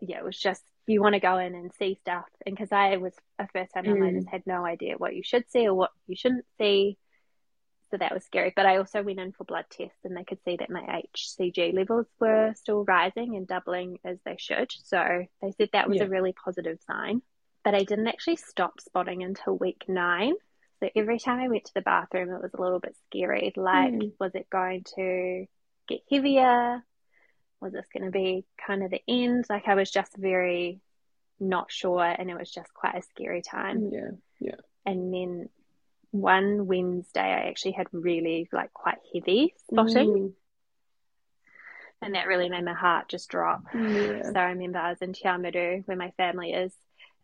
[0.00, 2.96] yeah, it was just you want to go in and see stuff, and because I
[2.96, 4.08] was a first time mm.
[4.08, 6.96] I just had no idea what you should see or what you shouldn't see.
[7.90, 8.52] So that was scary.
[8.54, 11.74] But I also went in for blood tests, and they could see that my HCG
[11.74, 14.70] levels were still rising and doubling as they should.
[14.84, 16.04] So they said that was yeah.
[16.04, 17.22] a really positive sign.
[17.64, 20.34] But I didn't actually stop spotting until week nine.
[20.80, 23.52] So every time I went to the bathroom, it was a little bit scary.
[23.56, 24.12] Like, mm.
[24.18, 25.46] was it going to
[25.88, 26.82] get heavier?
[27.60, 29.44] Was this going to be kind of the end?
[29.50, 30.80] Like I was just very
[31.38, 33.90] not sure, and it was just quite a scary time.
[33.92, 34.60] Yeah, yeah.
[34.86, 35.48] And then
[36.10, 40.08] one Wednesday, I actually had really like quite heavy spotting.
[40.08, 40.32] Mm.
[42.02, 43.62] And that really made my heart just drop.
[43.74, 44.22] Yeah.
[44.22, 46.72] So I remember I was in Te Awamutu, where my family is,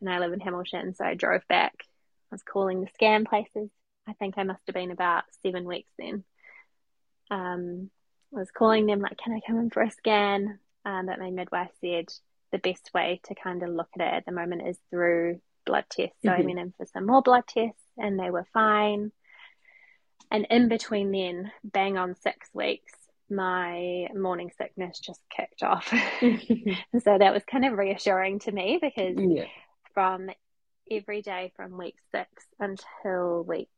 [0.01, 0.94] and I live in Hamilton.
[0.94, 1.75] So I drove back.
[2.31, 3.70] I was calling the scan places.
[4.07, 6.25] I think I must have been about seven weeks then.
[7.31, 7.90] Um,
[8.31, 10.59] was calling them like, can I come in for a scan?
[10.85, 12.07] Um, but my midwife said
[12.53, 15.87] the best way to kind of look at it at the moment is through blood
[15.90, 16.18] tests.
[16.22, 16.42] So mm-hmm.
[16.42, 19.13] I went in for some more blood tests and they were fine.
[20.31, 22.93] And in between then, bang on six weeks,
[23.31, 25.93] my morning sickness just kicked off.
[26.21, 26.41] and
[27.03, 29.45] so that was kind of reassuring to me because yeah.
[29.95, 30.31] from
[30.91, 33.69] every day from week six until week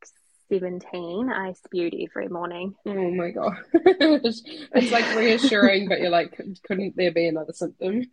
[0.50, 2.74] 17, I spewed every morning.
[2.86, 3.56] Oh my god.
[3.74, 8.04] it's like reassuring, but you're like, couldn't there be another symptom?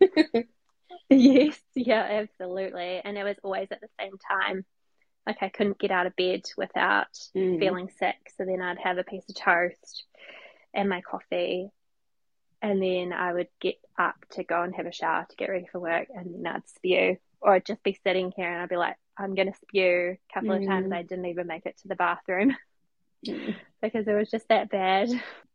[1.10, 3.00] yes, yeah, absolutely.
[3.04, 4.64] And it was always at the same time.
[5.26, 7.58] Like I couldn't get out of bed without mm.
[7.58, 8.16] feeling sick.
[8.36, 10.04] So then I'd have a piece of toast
[10.72, 11.70] and my coffee.
[12.62, 15.66] And then I would get up to go and have a shower to get ready
[15.70, 16.08] for work.
[16.14, 17.16] And then I'd spew.
[17.40, 20.16] Or I'd just be sitting here and I'd be like, I'm going to spew.
[20.16, 20.62] A couple mm.
[20.62, 22.56] of times I didn't even make it to the bathroom
[23.26, 23.54] mm.
[23.82, 25.08] because it was just that bad.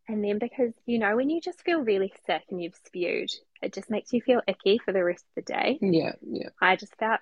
[0.08, 3.32] And then because, you know, when you just feel really sick and you've spewed,
[3.62, 5.80] it just makes you feel icky for the rest of the day.
[5.82, 6.50] Yeah, yeah.
[6.60, 7.22] I just felt,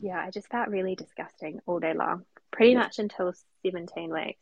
[0.00, 2.78] yeah, I just felt really disgusting all day long, pretty yeah.
[2.78, 3.32] much until
[3.64, 4.40] 17 weeks.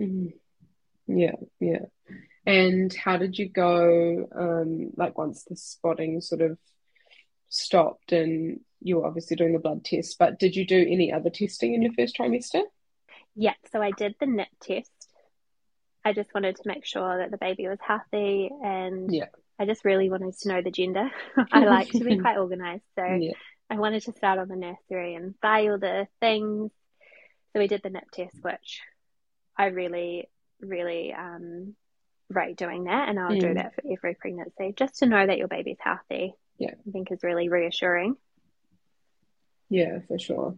[0.00, 0.32] Mm.
[1.06, 1.86] Yeah, yeah.
[2.46, 6.58] And how did you go, um, like once the spotting sort of
[7.48, 11.30] stopped and you were obviously doing the blood test, but did you do any other
[11.30, 12.62] testing in your first trimester?
[13.34, 14.90] Yeah, so I did the NIPT test.
[16.04, 19.26] I just wanted to make sure that the baby was healthy and Yeah.
[19.58, 21.10] I just really wanted to know the gender.
[21.52, 22.84] I like to be quite organized.
[22.96, 23.32] So Yeah.
[23.70, 26.72] I wanted to start on the nursery and buy all the things.
[27.52, 28.80] So we did the nip test, which
[29.56, 30.28] I really,
[30.60, 31.76] really um,
[32.28, 33.08] rate doing that.
[33.08, 33.54] And I'll do Mm.
[33.54, 36.34] that for every pregnancy just to know that your baby's healthy.
[36.58, 36.74] Yeah.
[36.86, 38.16] I think is really reassuring.
[39.68, 40.56] Yeah, for sure.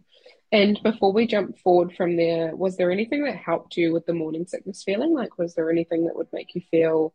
[0.51, 4.13] And before we jump forward from there, was there anything that helped you with the
[4.13, 5.13] morning sickness feeling?
[5.13, 7.13] Like, was there anything that would make you feel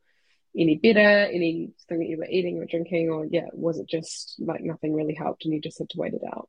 [0.56, 1.00] any better?
[1.00, 3.10] Anything that you were eating or drinking?
[3.10, 6.14] Or, yeah, was it just like nothing really helped and you just had to wait
[6.14, 6.48] it out?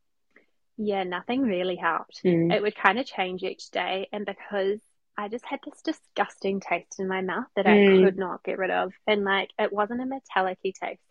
[0.77, 2.21] Yeah, nothing really helped.
[2.23, 2.53] Mm.
[2.53, 4.07] It would kind of change each day.
[4.13, 4.79] And because
[5.17, 7.99] I just had this disgusting taste in my mouth that Mm.
[7.99, 8.93] I could not get rid of.
[9.05, 11.01] And like, it wasn't a metallic taste,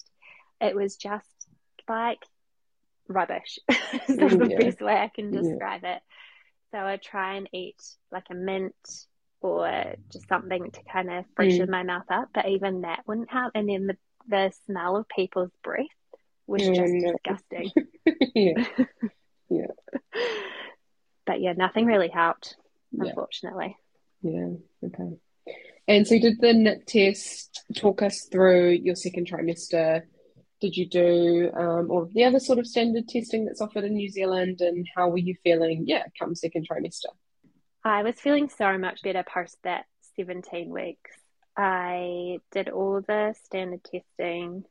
[0.61, 1.27] it was just
[1.89, 2.25] like
[3.09, 3.59] rubbish.
[4.09, 4.57] Is the Yeah.
[4.59, 5.43] best way I can Yeah.
[5.43, 6.03] describe it.
[6.71, 8.75] So I'd try and eat like a mint
[9.41, 12.29] or just something to kind of freshen my mouth up.
[12.35, 13.53] But even that wouldn't help.
[13.55, 13.97] And then the,
[14.29, 15.87] the smell of people's breath
[16.47, 17.13] was Yeah, just no.
[17.13, 17.71] disgusting.
[19.49, 19.67] yeah,
[21.27, 22.57] But yeah, nothing really helped,
[22.93, 23.77] yeah, unfortunately.
[24.23, 24.49] yeah.
[24.85, 25.17] Okay.
[25.87, 27.63] And so did the NIPT test.
[27.77, 30.03] Talk us through your second trimester.
[30.61, 33.95] Did you do um, all of the other sort of standard testing that's offered in
[33.95, 34.61] New Zealand?
[34.61, 37.07] And how were you feeling, yeah, come second trimester?
[37.85, 39.85] I was feeling so much better post that
[40.17, 41.11] 17 weeks.
[41.57, 44.65] I did all the standard testing,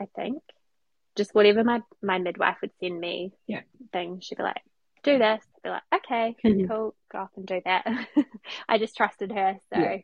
[0.00, 0.42] I think.
[1.16, 3.62] Just whatever my, my midwife would send me Yeah.
[3.92, 4.24] things.
[4.24, 4.62] She'd be like,
[5.02, 5.42] do this.
[5.56, 6.68] I'd be like, okay, Mhm.
[6.68, 7.86] cool, go off and do that.
[8.68, 9.98] I just trusted her, so Yeah.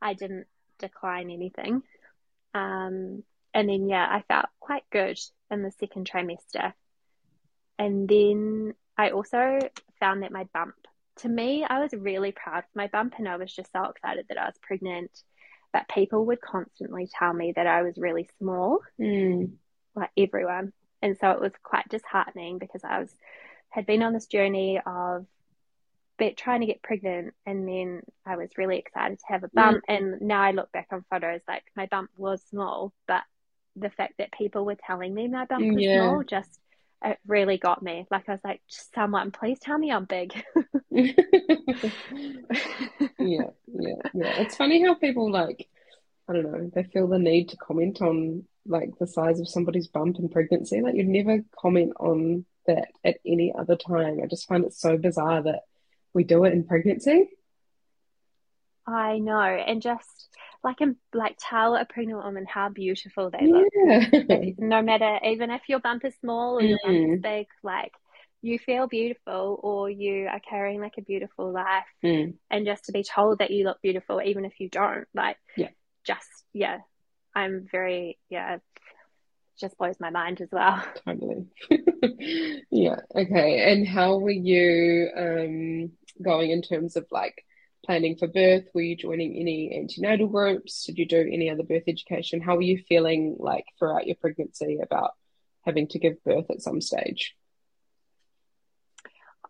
[0.00, 0.46] I didn't
[0.78, 1.82] decline anything.
[2.54, 3.22] Um,
[3.54, 5.18] and then, yeah, I felt quite good
[5.50, 6.72] in the second trimester.
[7.78, 9.58] And then I also
[9.98, 10.74] found that my bump,
[11.20, 14.26] to me, I was really proud of my bump and I was just so excited
[14.28, 15.10] that I was pregnant.
[15.72, 19.56] But people would constantly tell me that I was really small, Mm.
[19.94, 20.72] like everyone.
[21.02, 23.14] And so it was quite disheartening because I was
[23.70, 25.26] had been on this journey of
[26.36, 30.20] trying to get pregnant and then I was really excited to have a bump and
[30.20, 33.22] now I look back on photos like my bump was small but
[33.76, 35.96] the fact that people were telling me my bump was Yeah.
[35.96, 36.60] small just
[37.02, 40.32] it really got me like I was like someone please tell me I'm big
[40.90, 41.12] Yeah,
[43.18, 44.40] yeah, yeah.
[44.40, 45.68] It's funny how people like,
[46.28, 49.88] I don't know, they feel the need to comment on like the size of somebody's
[49.88, 50.80] bump in pregnancy.
[50.80, 54.20] Like you'd never comment on that at any other time.
[54.22, 55.60] I just find it so bizarre that
[56.12, 57.28] we do it in pregnancy.
[58.86, 60.28] I know and just
[60.64, 64.06] like and like tell a pregnant woman how beautiful they look Yeah.
[64.12, 67.22] If- no matter even if your bump is small or your bump is Mm.
[67.22, 67.92] big like
[68.42, 72.34] you feel beautiful or you are carrying like a beautiful life Mm.
[72.50, 75.68] and just to be told that you look beautiful even if you don't like Yeah.
[76.06, 76.78] just yeah
[77.34, 78.62] i'm very yeah it
[79.60, 81.46] just blows my mind as well Totally.
[82.70, 83.72] Yeah, okay.
[83.72, 85.90] And how were you um
[86.22, 87.44] going in terms of like
[87.84, 88.64] planning for birth?
[88.74, 90.84] Were you joining any antenatal groups?
[90.86, 92.40] Did you do any other birth education?
[92.40, 95.12] How were you feeling like throughout your pregnancy about
[95.66, 97.34] having to give birth at some stage?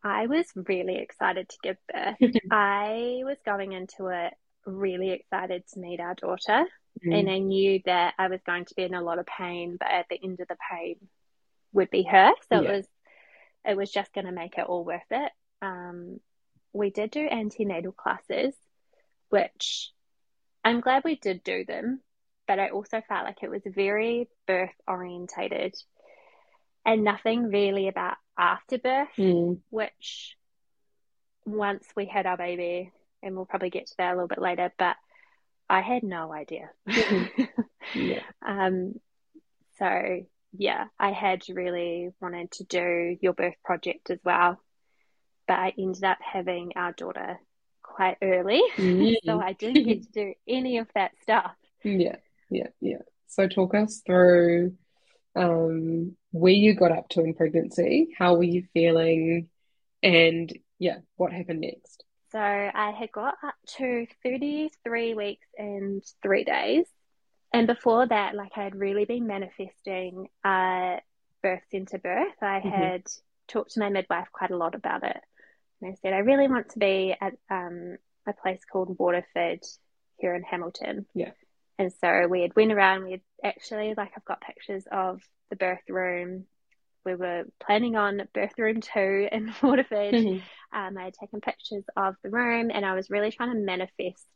[0.02, 2.16] I was really excited to give birth
[2.50, 4.32] i was going into it
[4.66, 6.64] really excited to meet our daughter
[7.10, 9.88] and I knew that I was going to be in a lot of pain, but
[9.90, 10.96] at the end of the pain
[11.72, 12.32] would be her.
[12.48, 12.70] So Yeah.
[12.70, 12.88] it was
[13.64, 15.32] it was just going to make it all worth it.
[15.62, 16.20] Um,
[16.72, 18.54] we did do antenatal classes,
[19.30, 19.90] which
[20.64, 22.00] I'm glad we did do them,
[22.46, 25.74] but I also felt like it was very birth orientated
[26.84, 29.60] and nothing really about afterbirth, Mm.
[29.70, 30.36] which
[31.46, 34.72] once we had our baby, and we'll probably get to that a little bit later,
[34.78, 34.96] but
[35.68, 36.70] I had no idea.
[37.94, 38.20] Yeah.
[38.46, 38.94] Um,
[39.78, 44.60] so yeah, I had really wanted to do your birth project as well,
[45.48, 47.38] but I ended up having our daughter
[47.82, 49.16] quite early, Mm.
[49.24, 51.52] so I didn't get to do any of that stuff.
[51.82, 52.16] Yeah,
[52.50, 52.98] yeah, yeah.
[53.28, 54.76] So talk us through
[55.36, 59.48] um where you got up to in pregnancy, how were you feeling,
[60.02, 62.04] and yeah, what happened next?
[62.32, 66.86] So I had got up to 33 weeks and three days.
[67.52, 70.98] And before that, like I had really been manifesting uh,
[71.42, 72.40] birth center birth.
[72.40, 72.70] I Mhm.
[72.70, 73.06] had
[73.48, 75.20] talked to my midwife quite a lot about it.
[75.80, 79.64] And I said, I really want to be at um, a place called Waterford
[80.18, 81.06] here in Hamilton.
[81.14, 81.32] Yeah.
[81.80, 85.56] And so we had went around, we had actually, like I've got pictures of the
[85.56, 86.44] birth room.
[87.06, 90.12] We were planning on birth room two in Waterford.
[90.12, 90.42] Mhm.
[90.74, 94.26] Um, I had taken pictures of the room and I was really trying to manifest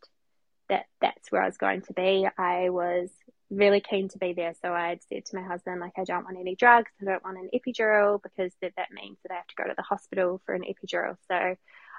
[0.71, 2.27] that that's where I was going to be.
[2.39, 3.11] I was
[3.51, 4.55] really keen to be there.
[4.63, 6.91] So I had said to my husband, like, I don't want any drugs.
[7.03, 9.75] I don't want an epidural because that, that means that I have to go to
[9.77, 11.19] the hospital for an epidural.
[11.29, 11.57] So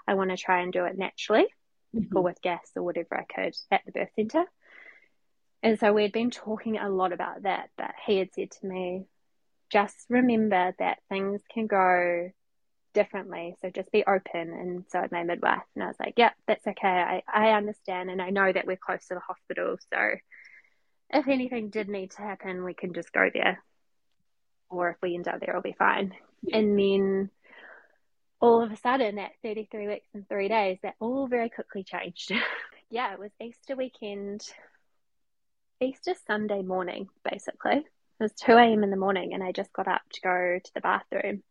[0.07, 1.45] I want to try and do it naturally
[1.95, 2.17] mm-hmm.
[2.17, 4.45] or with gas or whatever I could at the birth centre.
[5.65, 9.07] And so we'd been talking a lot about that, but he had said to me,
[9.71, 12.29] just remember that things can go
[12.93, 13.55] differently.
[13.59, 14.53] So just be open.
[14.53, 16.87] And so had my midwife, and I was like, yeah, that's okay.
[16.87, 18.11] I, I understand.
[18.11, 19.77] And I know that we're close to the hospital.
[19.91, 19.99] So
[21.09, 23.63] if anything did need to happen, we can just go there.
[24.69, 26.13] Or if we end up there, it'll be fine.
[26.43, 26.57] Yeah.
[26.57, 27.29] And then
[28.39, 32.31] all of a sudden, at 33 weeks and three days, that all very quickly changed.
[32.91, 34.47] yeah, it was Easter weekend,
[35.81, 37.77] Easter Sunday morning, basically.
[37.77, 38.83] It was 2 a.m.
[38.83, 41.43] in the morning, and I just got up to go to the bathroom.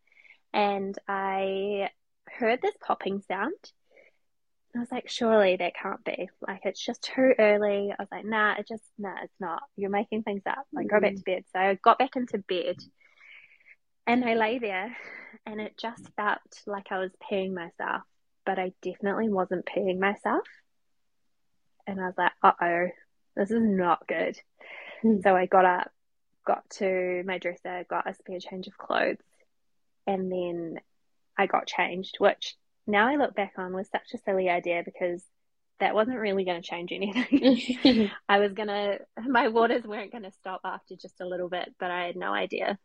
[0.52, 1.90] And I
[2.26, 3.54] heard this popping sound.
[4.74, 6.30] I was like, surely that can't be.
[6.46, 7.92] Like, it's just too early.
[7.92, 9.62] I was like, nah, it just, nah, it's not.
[9.76, 10.64] You're making things up.
[10.72, 10.96] Like, mm-hmm.
[10.96, 11.44] go back to bed.
[11.52, 12.76] So I got back into bed
[14.06, 14.96] and I lay there
[15.46, 18.02] and it just felt like I was peeing myself,
[18.44, 20.46] but I definitely wasn't peeing myself.
[21.86, 22.88] And I was like, uh oh,
[23.36, 24.38] this is not good.
[25.04, 25.22] Mm.
[25.22, 25.90] So I got up,
[26.46, 29.18] got to my dresser, got a spare change of clothes,
[30.06, 30.80] and then
[31.36, 32.54] I got changed, which
[32.86, 35.22] now I look back on was such a silly idea because
[35.80, 38.10] that wasn't really going to change anything.
[38.28, 41.74] I was going to, my waters weren't going to stop after just a little bit,
[41.78, 42.78] but I had no idea.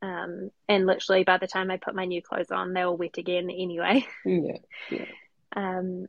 [0.00, 3.18] Um, and literally by the time I put my new clothes on, they were wet
[3.18, 4.06] again anyway.
[4.24, 4.58] Yeah.
[4.90, 5.04] yeah.
[5.56, 6.08] Um,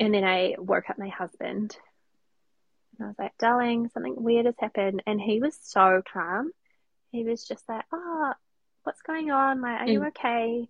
[0.00, 1.76] And then I woke up my husband
[2.98, 5.02] and I was like, darling, something weird has happened.
[5.06, 6.52] And he was so calm.
[7.10, 8.32] He was just like, oh,
[8.84, 9.60] what's going on?
[9.60, 9.92] Like, are mm.
[9.92, 10.68] you okay?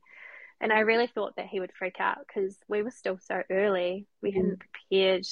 [0.61, 4.07] And I really thought that he would freak out because we were still so early.
[4.23, 4.37] We mm.
[4.37, 5.27] hadn't prepared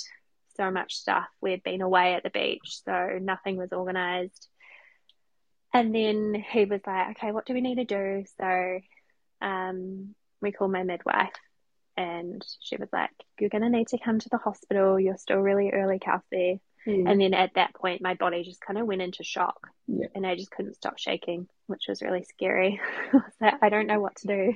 [0.57, 1.27] so much stuff.
[1.41, 4.49] We'd been away at the beach, so nothing was organized.
[5.73, 8.25] And then he was like, okay, what do we need to do?
[8.39, 8.81] So
[9.43, 11.33] um, we called my midwife
[11.97, 15.01] and she was like, you're going to need to come to the hospital.
[15.01, 16.61] You're still really early, Kelsey.
[16.87, 17.11] Mm.
[17.11, 20.07] And then at that point, my body just kind of went into shock yeah.
[20.15, 22.81] and I just couldn't stop shaking, which was really scary.
[23.43, 24.55] I don't know what to do.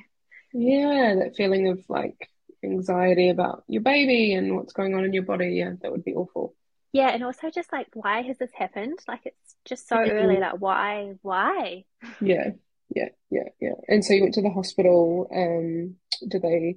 [0.53, 2.29] Yeah, that feeling of like
[2.63, 5.55] anxiety about your baby and what's going on in your body.
[5.55, 6.55] Yeah, that would be awful.
[6.93, 8.99] Yeah, and also just like, why has this happened?
[9.07, 10.11] Like, it's just so mm-hmm.
[10.11, 10.37] early.
[10.39, 11.15] Like, why?
[11.23, 11.85] Why?
[12.21, 12.51] Yeah,
[12.95, 13.75] yeah, yeah, yeah.
[13.89, 15.29] And so you went to the hospital.
[15.33, 15.97] Um,
[16.29, 16.77] did they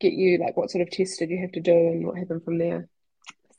[0.00, 2.44] get you like what sort of test did you have to do, and what happened
[2.44, 2.88] from there?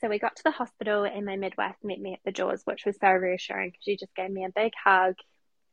[0.01, 2.85] so we got to the hospital and my midwife met me at the doors, which
[2.85, 5.15] was so reassuring because she just gave me a big hug,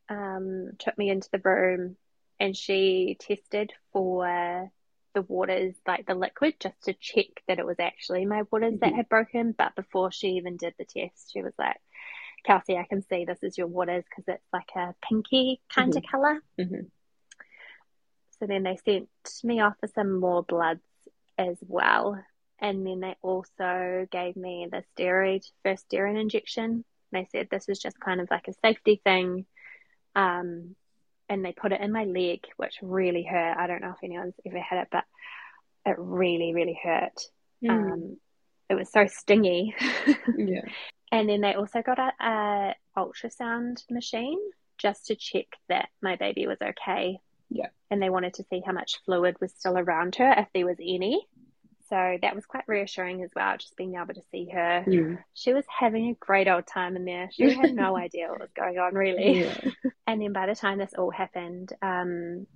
[0.09, 1.97] um, took me into the room,
[2.41, 4.71] and she tested for
[5.15, 8.81] the waters, like the liquid, just to check that it was actually my waters mm-hmm.
[8.81, 9.55] that had broken.
[9.57, 11.77] But before she even did the test, she was like,
[12.45, 15.99] Kelsey, I can see this is your waters because it's like a pinky kind mm-hmm.
[15.99, 16.43] of color.
[16.59, 16.87] Mm-hmm.
[18.39, 19.09] So then they sent
[19.45, 20.81] me off for some more bloods
[21.39, 22.23] as well.
[22.59, 26.85] And then they also gave me the steroid, first steroid injection.
[27.13, 29.47] They said this was just kind of like a safety thing.
[30.15, 30.75] Um,
[31.29, 33.57] and they put it in my leg, which really hurt.
[33.59, 35.05] I don't know if anyone's ever had it, but
[35.85, 37.21] it really, really hurt.
[37.65, 37.71] Mm.
[37.71, 38.17] Um,
[38.69, 39.75] it was so stingy.
[40.37, 40.63] yeah.
[41.13, 44.39] And then they also got a, a ultrasound machine
[44.79, 47.19] just to check that my baby was okay.
[47.51, 47.69] Yeah.
[47.91, 50.79] And they wanted to see how much fluid was still around her, if there was
[50.81, 51.27] any.
[51.89, 54.85] So that was quite reassuring as well, just being able to see her.
[54.87, 55.17] Yeah.
[55.35, 57.29] She was having a great old time in there.
[57.33, 59.43] She had no idea what was going on, really.
[59.43, 59.71] Yeah.
[60.07, 62.47] and then by the time this all happened, um,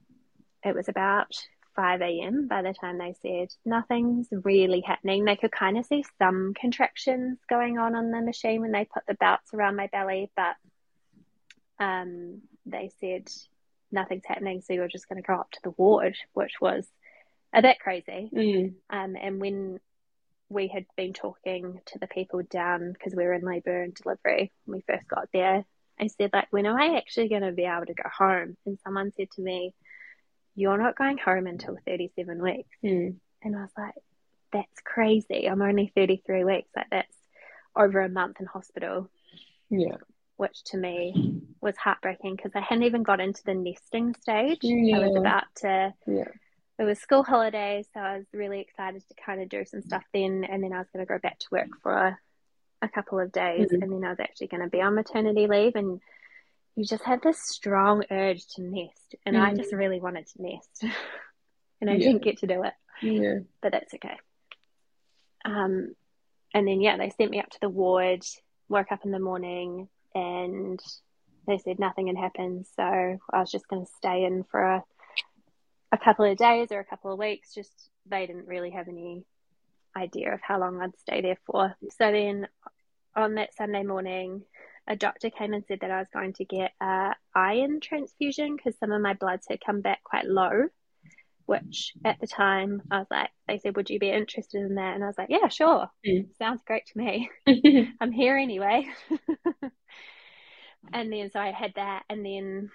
[0.64, 1.32] it was about
[1.76, 2.48] 5 a.m.
[2.48, 5.24] by the time they said nothing's really happening.
[5.24, 9.06] They could kind of see some contractions going on on the machine when they put
[9.06, 10.56] the belts around my belly, but
[11.78, 13.28] um, they said
[13.92, 16.86] nothing's happening, so you're just going to go up to the ward, which was
[17.52, 18.30] a bit crazy.
[18.34, 18.74] Mm.
[18.90, 19.80] Um, and when
[20.48, 24.52] we had been talking to the people down because we were in labour and delivery
[24.64, 25.64] when we first got there,
[25.98, 28.56] I said like, when am I actually going to be able to go home?
[28.66, 29.74] And someone said to me,
[30.54, 32.76] You're not going home until 37 weeks.
[32.84, 33.16] Mm.
[33.42, 33.94] And I was like,
[34.52, 35.46] That's crazy.
[35.48, 36.68] I'm only 33 weeks.
[36.74, 37.16] Like, that's
[37.76, 39.08] over a month in hospital,
[39.68, 39.96] Yeah.
[40.40, 41.14] Which to me
[41.60, 44.60] was heartbreaking because I hadn't even got into the nesting stage.
[44.64, 46.24] I was about to Yeah.
[46.78, 50.02] it was school holidays, so I was really excited to kind of do some stuff
[50.14, 52.18] then, and then I was going to go back to work for a,
[52.80, 53.82] a couple of days, Mhm.
[53.82, 56.00] and then I was actually going to be on maternity leave, and
[56.76, 59.56] you just have this strong urge to nest, and I Mhm.
[59.58, 60.82] just really wanted to nest,
[61.82, 62.06] and I Yeah.
[62.06, 63.40] didn't get to do it, Yeah.
[63.60, 64.18] but that's okay.
[65.44, 65.94] Um,
[66.54, 68.24] and then yeah, they sent me up to the ward,
[68.70, 70.80] woke up in the morning, and
[71.46, 74.84] they said nothing had happened, so I was just going to stay in for a
[75.92, 77.54] a couple of days or a couple of weeks.
[77.54, 79.24] Just they didn't really have any
[79.96, 81.74] idea of how long I'd stay there for.
[81.98, 82.46] So then
[83.16, 84.42] on that Sunday morning,
[84.86, 88.78] a doctor came and said that I was going to get a iron transfusion because
[88.78, 90.68] some of my bloods had come back quite low.
[91.50, 94.94] Which at the time I was like, they said, "Would you be interested in that?"
[94.94, 95.90] And I was like, "Yeah, sure.
[96.06, 96.28] Mm.
[96.38, 97.28] Sounds great to me.
[98.00, 98.86] I'm here anyway."
[100.92, 102.70] and then so I had that, and then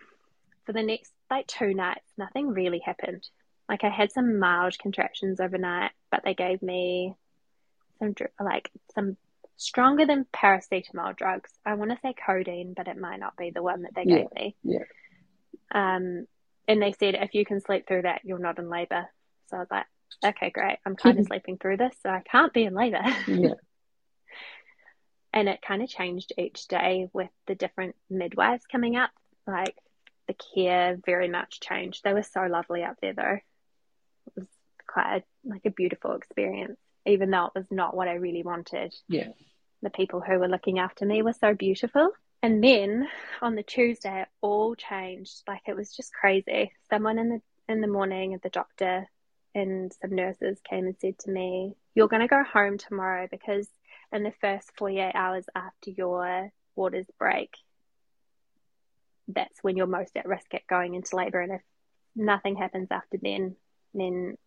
[0.65, 3.25] for the next like two nights, nothing really happened.
[3.69, 7.15] Like I had some mild contractions overnight, but they gave me
[7.99, 9.15] some like some
[9.55, 11.51] stronger than paracetamol drugs.
[11.65, 14.17] I want to say codeine, but it might not be the one that they Yeah,
[14.17, 14.55] gave me.
[14.63, 14.79] yeah.
[15.71, 16.27] Um,
[16.67, 19.07] and they said if you can sleep through that, you're not in labor.
[19.47, 19.85] So I was like,
[20.23, 20.77] okay, great.
[20.85, 23.01] I'm kind of sleeping through this, so I can't be in labor.
[23.27, 23.53] Yeah.
[25.33, 29.11] and it kind of changed each day with the different midwives coming up.
[29.45, 29.75] Like
[30.27, 32.03] the care very much changed.
[32.03, 33.37] They were so lovely up there, though.
[34.27, 34.47] It was
[34.87, 38.95] quite a, like a beautiful experience, even though it was not what I really wanted.
[39.07, 39.27] Yeah.
[39.81, 42.09] The people who were looking after me were so beautiful.
[42.45, 43.07] And then
[43.41, 45.41] on the Tuesday, it all changed.
[45.47, 46.71] Like it was just crazy.
[46.91, 49.09] Someone in the in the morning, the doctor
[49.55, 53.67] and some nurses came and said to me, "You're going to go home tomorrow because
[54.13, 57.57] in the first 48 hours after your waters break,
[59.27, 61.41] that's when you're most at risk at going into labor.
[61.41, 61.63] And if
[62.15, 63.55] nothing happens after then,
[63.95, 64.37] then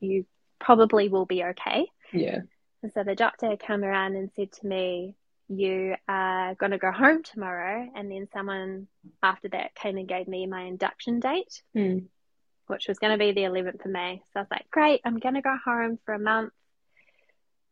[0.00, 0.26] you
[0.58, 2.40] probably will be okay." Yeah.
[2.82, 5.14] And so the doctor came around and said to me,
[5.48, 7.88] You are going to go home tomorrow.
[7.94, 8.88] And then someone
[9.22, 12.06] after that came and gave me my induction date, Mm.
[12.66, 14.22] which was going to be the 11th of May.
[14.32, 16.52] So I was like, Great, I'm going to go home for a month.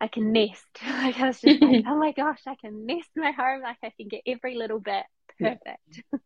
[0.01, 0.67] I can nest.
[0.87, 3.63] Like I was just like, Oh my gosh, I can nest my home.
[3.63, 5.05] Like I can get every little bit
[5.41, 5.55] Yeah.
[5.55, 6.03] perfect.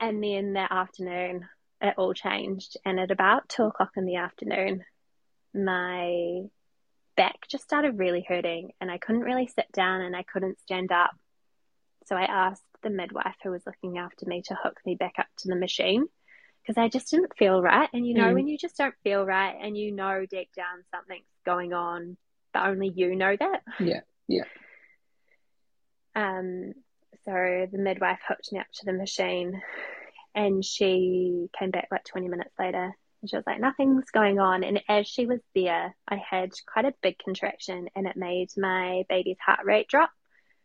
[0.00, 1.46] and then that afternoon,
[1.80, 2.76] it all changed.
[2.84, 4.84] And at about two o'clock in the afternoon,
[5.52, 6.42] my
[7.16, 10.92] back just started really hurting and I couldn't really sit down and I couldn't stand
[10.92, 11.10] up.
[12.06, 15.26] So I asked the midwife who was looking after me to hook me back up
[15.38, 16.06] to the machine
[16.62, 17.88] because I just didn't feel right.
[17.92, 18.34] And you know, Mm.
[18.34, 22.16] when you just don't feel right and you know deep down something's going on,
[22.52, 23.62] but only you know that.
[23.80, 24.00] Yeah.
[24.28, 24.44] Yeah.
[26.14, 26.72] Um,
[27.24, 29.60] so the midwife hooked me up to the machine
[30.34, 32.92] and she came back like 20 minutes later
[33.24, 34.64] and she was like, nothing's going on.
[34.64, 39.04] And as she was there, I had quite a big contraction and it made my
[39.08, 40.10] baby's heart rate drop.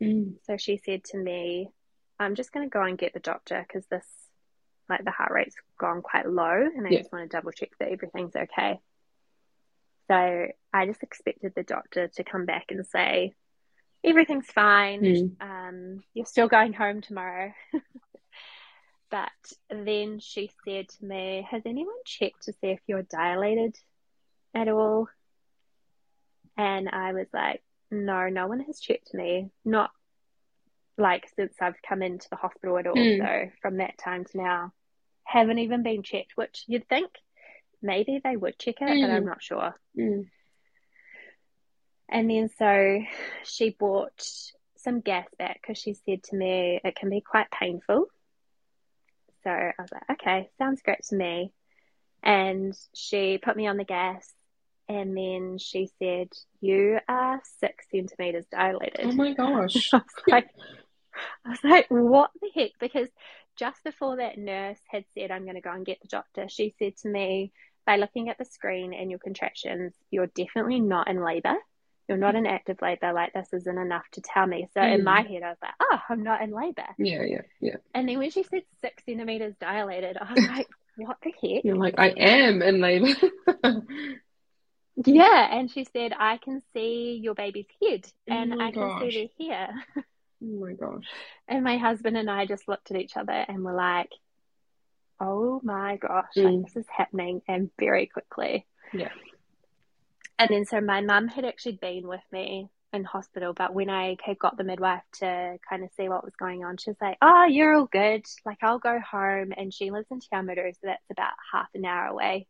[0.02, 0.34] Mm.
[0.44, 1.70] So she said to me,
[2.18, 4.04] I'm just going to go and get the doctor because this,
[4.90, 6.98] like, the heart rate's gone quite low and I Yeah.
[6.98, 8.78] just want to double check that everything's okay.
[10.08, 13.32] So I just expected the doctor to come back and say,
[14.04, 15.00] everything's fine.
[15.00, 15.40] Mm.
[15.40, 17.54] Um, you're still going home tomorrow.
[19.10, 19.30] but
[19.68, 23.76] then she said to me, Has anyone checked to see if you're dilated
[24.54, 25.08] at all?
[26.56, 29.50] And I was like, No, no one has checked me.
[29.64, 29.90] Not
[30.96, 32.96] like since I've come into the hospital at all.
[32.96, 33.18] Mm.
[33.18, 34.72] So from that time to now,
[35.24, 37.10] haven't even been checked, which you'd think
[37.82, 39.26] maybe they would check it, but I'm Mm.
[39.26, 39.74] not sure.
[39.96, 40.28] Mm.
[42.08, 43.00] And then so
[43.44, 44.20] she bought
[44.76, 48.06] some gas back because she said to me it can be quite painful.
[49.44, 51.52] So I was like, okay, sounds great to me.
[52.22, 54.30] And she put me on the gas
[54.88, 56.28] and then she said,
[56.60, 59.00] You are six centimeters dilated.
[59.04, 59.90] Oh my gosh.
[59.92, 60.48] I was like,
[61.44, 62.72] I was like, what the heck?
[62.80, 63.08] Because
[63.56, 66.74] just before that nurse had said, I'm going to go and get the doctor, she
[66.78, 67.52] said to me,
[67.86, 71.54] by looking at the screen and your contractions, you're definitely not in labor.
[72.10, 73.12] You're not in active labor.
[73.12, 74.68] Like, this isn't enough to tell me.
[74.74, 75.04] So, in Mm.
[75.04, 76.88] my head, I was like, oh, I'm not in labor.
[76.98, 77.22] Yeah.
[77.22, 77.42] Yeah.
[77.60, 77.76] Yeah.
[77.94, 81.64] And then when she said six centimeters dilated, I was like, what the heck?
[81.64, 83.14] You're like, I am in labor.
[85.06, 85.48] Yeah.
[85.58, 89.00] And she said, I can see your baby's head Oh and my I can gosh.
[89.14, 89.70] see their hair.
[89.96, 90.02] oh
[90.66, 91.04] my gosh.
[91.48, 94.10] And my husband and I just looked at each other and were like,
[95.20, 96.44] oh my gosh, Mm.
[96.44, 98.66] like this is happening and very quickly.
[98.92, 99.10] Yeah.
[100.40, 104.16] And then so my mum had actually been with me in hospital, but when I
[104.24, 107.18] had got the midwife to kind of see what was going on, she was like,
[107.20, 108.24] Oh, you're all good.
[108.46, 112.06] Like I'll go home and she lives in Te so that's about half an hour
[112.06, 112.46] away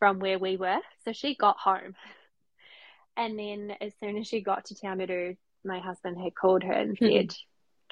[0.00, 0.80] from where we were.
[1.04, 1.94] So she got home.
[3.16, 6.98] And then as soon as she got to Te my husband had called her and
[6.98, 7.06] hmm.
[7.06, 7.34] said,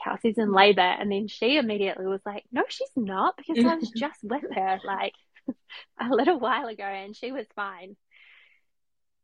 [0.02, 0.80] Kelsey's in labor.
[0.80, 4.80] And then she immediately was like, No, she's not, because I was just with her
[4.84, 5.14] like
[6.00, 7.94] a little while ago and she was fine.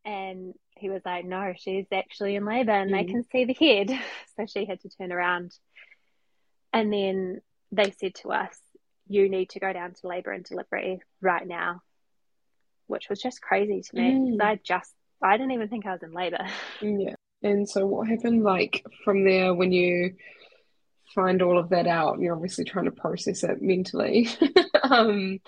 [0.05, 3.09] And he was like, No, she's actually in labor and they Mm.
[3.09, 3.89] can see the head.
[4.37, 5.53] So she had to turn around.
[6.73, 7.41] And then
[7.71, 8.57] they said to us,
[9.07, 11.81] You need to go down to labor and delivery right now,
[12.87, 14.41] which was just crazy to me Mm.
[14.41, 14.91] I just,
[15.21, 16.45] I didn't even think I was in labor.
[16.81, 17.15] Yeah.
[17.43, 20.15] And so what happened like from there when you
[21.13, 22.19] find all of that out?
[22.19, 24.27] You're obviously trying to process it mentally.
[24.83, 25.39] Um,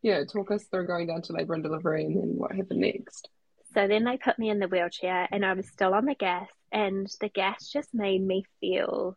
[0.00, 3.28] yeah, talk us through going down to labor and delivery and then what happened next.
[3.74, 6.48] So then they put me in the wheelchair and I was still on the gas,
[6.72, 9.16] and the gas just made me feel.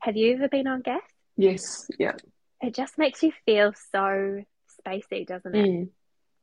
[0.00, 1.02] Have you ever been on gas?
[1.36, 2.14] Yes, yeah.
[2.60, 4.42] It just makes you feel so
[4.86, 5.68] spacey, doesn't it?
[5.68, 5.88] Mm.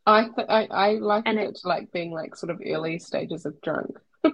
[0.05, 3.45] I th I I And it it- to like being like sort of early stages
[3.45, 3.97] of drunk.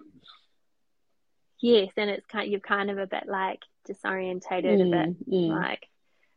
[1.62, 3.60] Yes, and it's kind you're kind of a bit like
[3.90, 5.50] disorientated, a bit Mm, mm.
[5.50, 5.88] like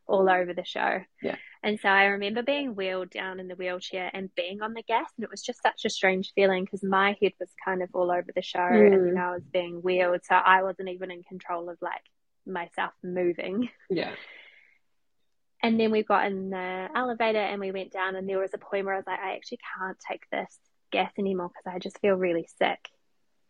[0.06, 1.00] all over the show.
[1.22, 1.36] Yeah.
[1.62, 5.10] And so I remember being wheeled down in the wheelchair and being on the gas,
[5.16, 8.10] and it was just such a strange feeling because my head was kind of all
[8.10, 9.04] over the show, and Mm.
[9.14, 12.02] then I was being wheeled, so I wasn't even in control of like
[12.46, 13.68] myself moving.
[13.90, 14.14] Yeah.
[15.60, 18.58] And then we got in the elevator and we went down, and there was a
[18.58, 20.56] point where I was like, I actually can't take this
[20.92, 22.78] gas anymore because I just feel really sick.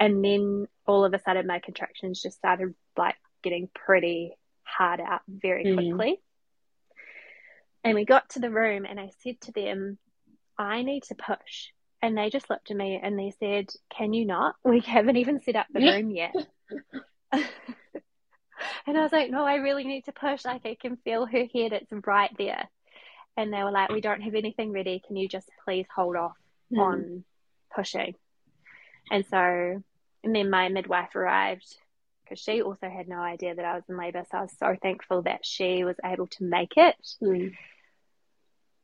[0.00, 5.20] And then all of a sudden, my contractions just started like getting pretty hard out
[5.28, 5.74] very Mm.
[5.74, 6.22] quickly.
[7.84, 9.98] And we got to the room, and I said to them,
[10.58, 11.68] I need to push.
[12.02, 14.54] And they just looked at me and they said, Can you not?
[14.64, 16.34] We haven't even set up the room yet.
[17.32, 17.42] and
[18.86, 20.44] I was like, No, I really need to push.
[20.44, 22.68] Like, I can feel her head, it's right there.
[23.36, 25.02] And they were like, We don't have anything ready.
[25.06, 26.36] Can you just please hold off
[26.72, 26.80] Mm.
[26.80, 27.24] on
[27.74, 28.14] pushing?
[29.10, 29.82] And so,
[30.22, 31.66] and then my midwife arrived
[32.28, 34.24] because she also had no idea that I was in labor.
[34.30, 36.96] So I was so thankful that she was able to make it.
[37.22, 37.54] Mm.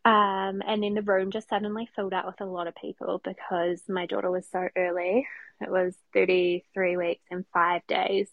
[0.07, 3.81] Um, and then the room just suddenly filled up with a lot of people because
[3.89, 5.27] my daughter was so early.
[5.61, 8.29] It was 33 weeks and five days.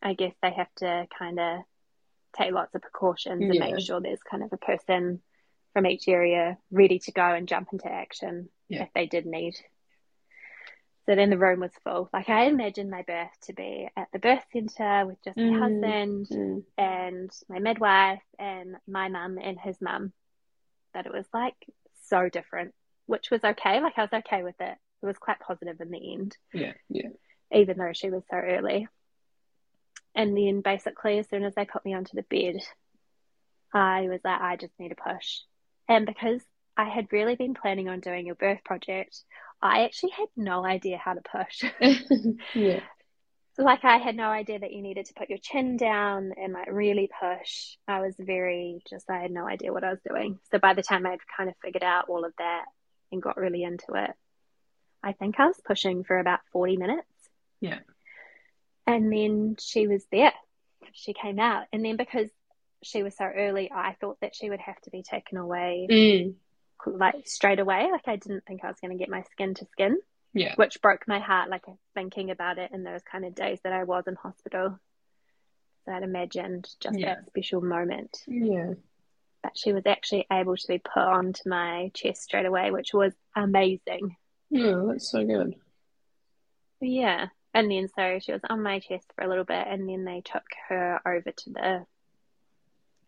[0.00, 1.60] I guess they have to kind of
[2.36, 3.60] take lots of precautions and Yeah.
[3.72, 5.20] make sure there's kind of a person
[5.72, 8.84] from each area ready to go and jump into action Yeah.
[8.84, 9.56] if they did need.
[11.08, 12.10] So then the room was full.
[12.12, 15.58] Like I imagined my birth to be at the birth centre with just my Mm.
[15.58, 16.64] husband Mm.
[16.76, 20.12] and my midwife and my mum and his mum.
[20.92, 21.56] But it was like
[22.04, 22.74] so different,
[23.06, 23.80] which was okay.
[23.80, 24.76] Like I was okay with it.
[25.02, 27.08] It was quite positive in the end, Yeah, yeah.
[27.52, 28.86] even though she was so early.
[30.14, 32.56] And then basically, as soon as they put me onto the bed,
[33.72, 35.40] I was like, I just need a push.
[35.88, 36.42] And because
[36.76, 39.22] I had really been planning on doing a birth project,
[39.60, 41.64] I actually had no idea how to push.
[42.54, 42.80] Yeah.
[43.58, 46.68] like I had no idea that you needed to put your chin down and like
[46.70, 47.76] really push.
[47.88, 50.38] I was very just I had no idea what I was doing.
[50.52, 52.66] So by the time I'd kind of figured out all of that
[53.10, 54.10] and got really into it,
[55.02, 57.08] I think I was pushing for about 40 minutes.
[57.60, 57.80] Yeah.
[58.86, 60.32] And then she was there.
[60.92, 61.64] She came out.
[61.72, 62.28] And then because
[62.84, 66.34] she was so early, I thought that she would have to be taken away Mm.
[66.86, 67.88] Like straight away.
[67.90, 69.98] Like I didn't think I was going to get my skin to skin
[70.34, 70.54] Yeah.
[70.56, 71.64] which broke my heart, like
[71.94, 74.78] thinking about it in those kind of days that I was in hospital.
[75.84, 77.14] So I'd imagined just Yeah.
[77.16, 78.18] that special moment.
[78.26, 78.74] Yeah.
[79.42, 83.12] But she was actually able to be put onto my chest straight away, which was
[83.36, 84.16] amazing.
[84.50, 85.54] Yeah, that's so good.
[86.80, 87.26] Yeah.
[87.54, 90.20] And then so she was on my chest for a little bit, and then they
[90.20, 91.86] took her over to the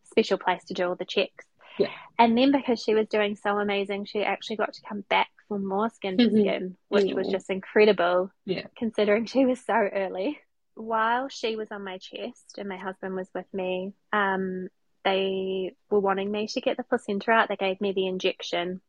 [0.04, 1.44] special place to do all the checks.
[1.78, 1.88] Yeah.
[2.18, 5.58] And then because she was doing so amazing, she actually got to come back for
[5.58, 6.40] more skin to Mhm.
[6.40, 8.30] skin, which was just incredible.
[8.44, 8.66] Yeah.
[8.76, 10.40] Considering she was so early.
[10.74, 14.68] While she was on my chest and my husband was with me, um,
[15.04, 17.48] they were wanting me to get the placenta out.
[17.48, 18.80] They gave me the injection.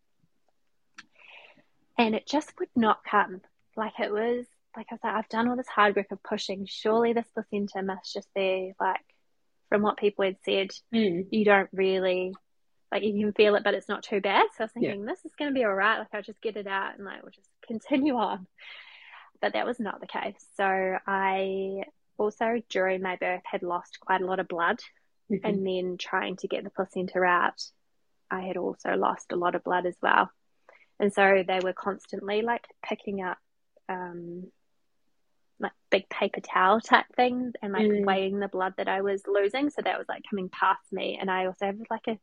[1.98, 3.42] And it just would not come.
[3.76, 6.66] Like it was like I was like, I've done all this hard work of pushing.
[6.66, 9.02] Surely this placenta must just be like
[9.70, 11.28] from what people had said, Mm.
[11.32, 12.34] you don't really
[12.92, 14.46] like you can feel it, but it's not too bad.
[14.58, 14.90] So I was Yeah.
[14.92, 16.00] thinking this is going to be all right.
[16.00, 18.48] Like I'll just get it out and like we'll just continue on.
[19.42, 20.46] But that was not the case.
[20.58, 21.84] So I
[22.18, 24.80] also during my birth had lost quite a lot of blood,
[25.32, 25.40] Mhm.
[25.44, 27.62] and then trying to get the placenta out,
[28.30, 30.30] I had also lost a lot of blood as well.
[31.00, 33.38] And so they were constantly like picking up
[33.90, 34.52] um,
[35.60, 38.06] like big paper towel type things and like Mm.
[38.06, 39.70] weighing the blood that I was losing.
[39.70, 41.18] So that was like coming past me.
[41.20, 42.20] And I also have like a,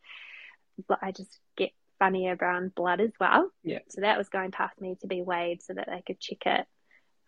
[1.02, 3.50] I just get funnier brown blood as well.
[3.62, 3.80] Yeah.
[3.88, 6.66] So that was going past me to be weighed so that they could check it.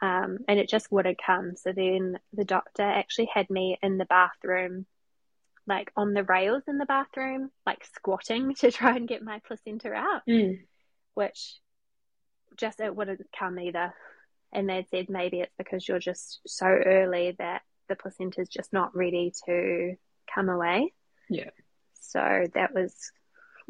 [0.03, 1.57] Um, and it just wouldn't come.
[1.57, 4.87] So then the doctor actually had me in the bathroom,
[5.67, 9.93] like on the rails in the bathroom, like squatting to try and get my placenta
[9.93, 10.61] out, Mm.
[11.15, 11.59] which
[12.57, 13.93] just it wouldn't come either.
[14.53, 18.97] And they said maybe it's because you're just so early that the placenta's just not
[18.97, 19.95] ready to
[20.35, 20.93] come away.
[21.29, 21.51] Yeah.
[22.01, 23.13] So that was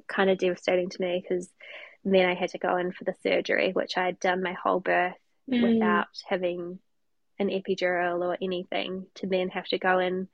[0.09, 1.49] kind of devastating to me because
[2.05, 4.81] then I had to go in for the surgery, which I had done my whole
[4.81, 5.15] birth
[5.51, 5.63] Mm.
[5.75, 6.79] without having
[7.41, 10.29] an epidural or anything, to then have to go in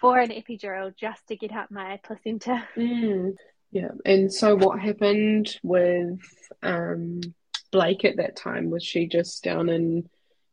[0.00, 2.62] for an epidural just to get out my placenta.
[2.76, 3.36] Mm.
[3.70, 3.92] Yeah.
[4.04, 6.20] And so what happened with
[6.62, 7.20] um
[7.70, 8.68] Blake at that time?
[8.68, 10.10] Was she just down in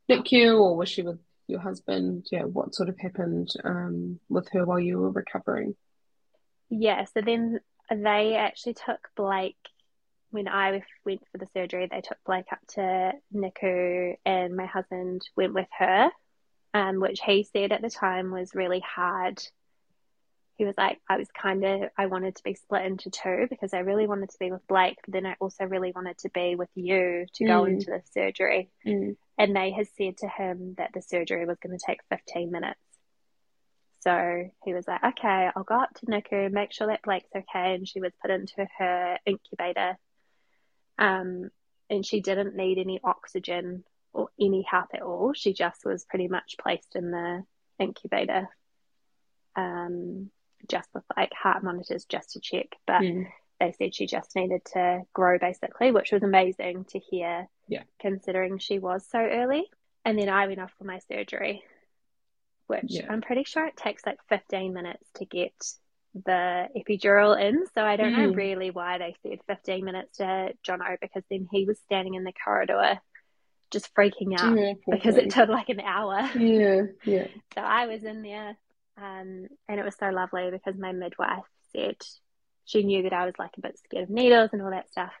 [0.08, 2.26] NICU or was she with your husband?
[2.32, 5.76] Yeah, what sort of happened um with her while you were recovering?
[6.70, 9.56] Yeah, so then they actually took Blake
[10.30, 11.88] when I went for the surgery.
[11.90, 16.10] They took Blake up to NICU, and my husband went with her,
[16.74, 19.42] um, which he said at the time was really hard.
[20.56, 23.72] He was like, I was kind of, I wanted to be split into two because
[23.72, 26.54] I really wanted to be with Blake, but then I also really wanted to be
[26.54, 27.68] with you to go Mm.
[27.70, 28.68] into the surgery.
[28.86, 29.16] Mm.
[29.38, 32.78] And they had said to him that the surgery was going to take 15 minutes.
[34.00, 37.74] So he was like, okay, I'll go up to NICU, make sure that Blake's okay.
[37.74, 39.98] And she was put into her incubator.
[40.98, 41.50] Um,
[41.90, 45.32] and she didn't need any oxygen or any help at all.
[45.34, 47.44] She just was pretty much placed in the
[47.78, 48.48] incubator,
[49.56, 50.30] um,
[50.68, 52.68] just with like heart monitors just to check.
[52.86, 53.26] But Mm.
[53.58, 57.82] they said she just needed to grow basically, which was amazing to hear, Yeah.
[57.98, 59.70] considering she was so early.
[60.04, 61.62] And then I went off for my surgery,
[62.70, 63.06] which Yeah.
[63.10, 65.52] I'm pretty sure it takes like 15 minutes to get
[66.26, 67.66] the epidural in.
[67.74, 68.36] So I don't know Mm.
[68.36, 72.32] really why they said 15 minutes to Jono because then he was standing in the
[72.44, 72.98] corridor
[73.70, 76.28] just freaking out Yeah, because it took like an hour.
[76.36, 77.26] Yeah, yeah.
[77.54, 78.56] So I was in there,
[78.96, 81.96] um, and it was so lovely because my midwife said
[82.64, 85.12] she knew that I was like a bit scared of needles and all that stuff.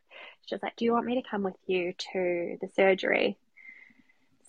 [0.46, 3.36] She was like, "Do you want me to come with you to the surgery?"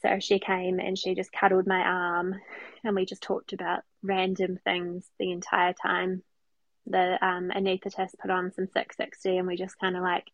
[0.01, 2.35] So she came and she just cuddled my arm,
[2.83, 6.23] and we just talked about random things the entire time.
[6.87, 10.31] The um, anaesthetist put on some Six60, and we just kind of like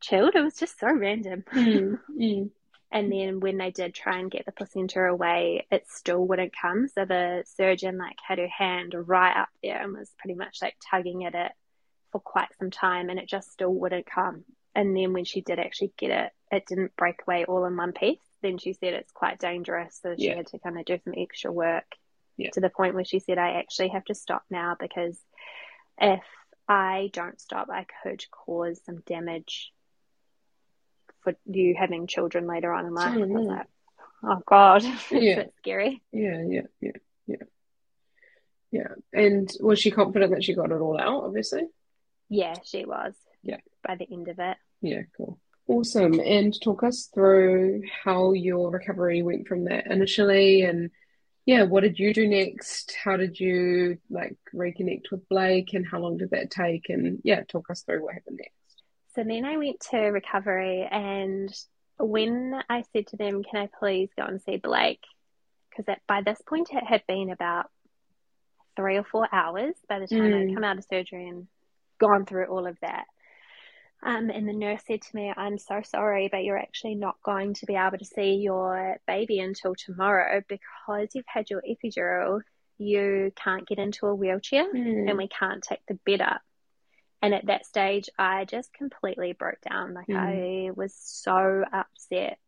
[0.00, 0.34] chilled.
[0.34, 1.44] It was just so random.
[1.52, 1.98] Mm.
[2.16, 2.50] Mm.
[2.92, 6.88] And then when they did try and get the placenta away, it still wouldn't come.
[6.88, 10.74] So the surgeon like had her hand right up there and was pretty much like
[10.90, 11.52] tugging at it
[12.10, 14.44] for quite some time and it just still wouldn't come.
[14.74, 17.92] And then when she did actually get it, it didn't break away all in one
[17.92, 18.18] piece.
[18.42, 19.98] Then she said it's quite dangerous.
[20.02, 20.36] So she Yeah.
[20.36, 21.96] had to kind of do some extra work
[22.36, 22.50] Yeah.
[22.50, 25.18] to the point where she said, I actually have to stop now because
[26.00, 26.24] if
[26.68, 29.72] I don't stop, I could cause some damage
[31.20, 33.12] for you having children later on in life.
[33.16, 33.66] Oh, I was like,
[34.22, 35.40] oh God, Yeah.
[35.40, 36.02] a scary.
[36.12, 36.90] Yeah, yeah, yeah,
[37.26, 37.36] yeah.
[38.70, 38.88] Yeah.
[39.12, 41.64] And was she confident that she got it all out, obviously?
[42.28, 43.14] Yeah, she was.
[43.42, 43.58] Yeah.
[43.82, 44.56] By the end of it.
[44.80, 45.38] Yeah, cool.
[45.70, 46.18] Awesome.
[46.18, 50.90] And talk us through how your recovery went from that initially and
[51.46, 52.94] yeah, what did you do next?
[53.02, 56.88] How did you like reconnect with Blake and how long did that take?
[56.88, 58.82] And yeah, talk us through what happened next.
[59.14, 61.52] So then I went to recovery, and
[61.98, 65.02] when I said to them, Can I please go and see Blake?
[65.70, 67.70] Because by this point it had been about
[68.76, 70.50] three or four hours by the time Mm.
[70.50, 71.48] I'd come out of surgery and
[71.98, 73.06] gone through all of that.
[74.02, 77.54] Um, and the nurse said to me, I'm so sorry, but you're actually not going
[77.54, 82.40] to be able to see your baby until tomorrow because you've had your epidural.
[82.78, 84.64] You can't get into a wheelchair
[85.08, 86.40] and we can't take the bed up.
[87.20, 89.92] And at that stage, I just completely broke down.
[89.92, 92.38] Like, I was so upset.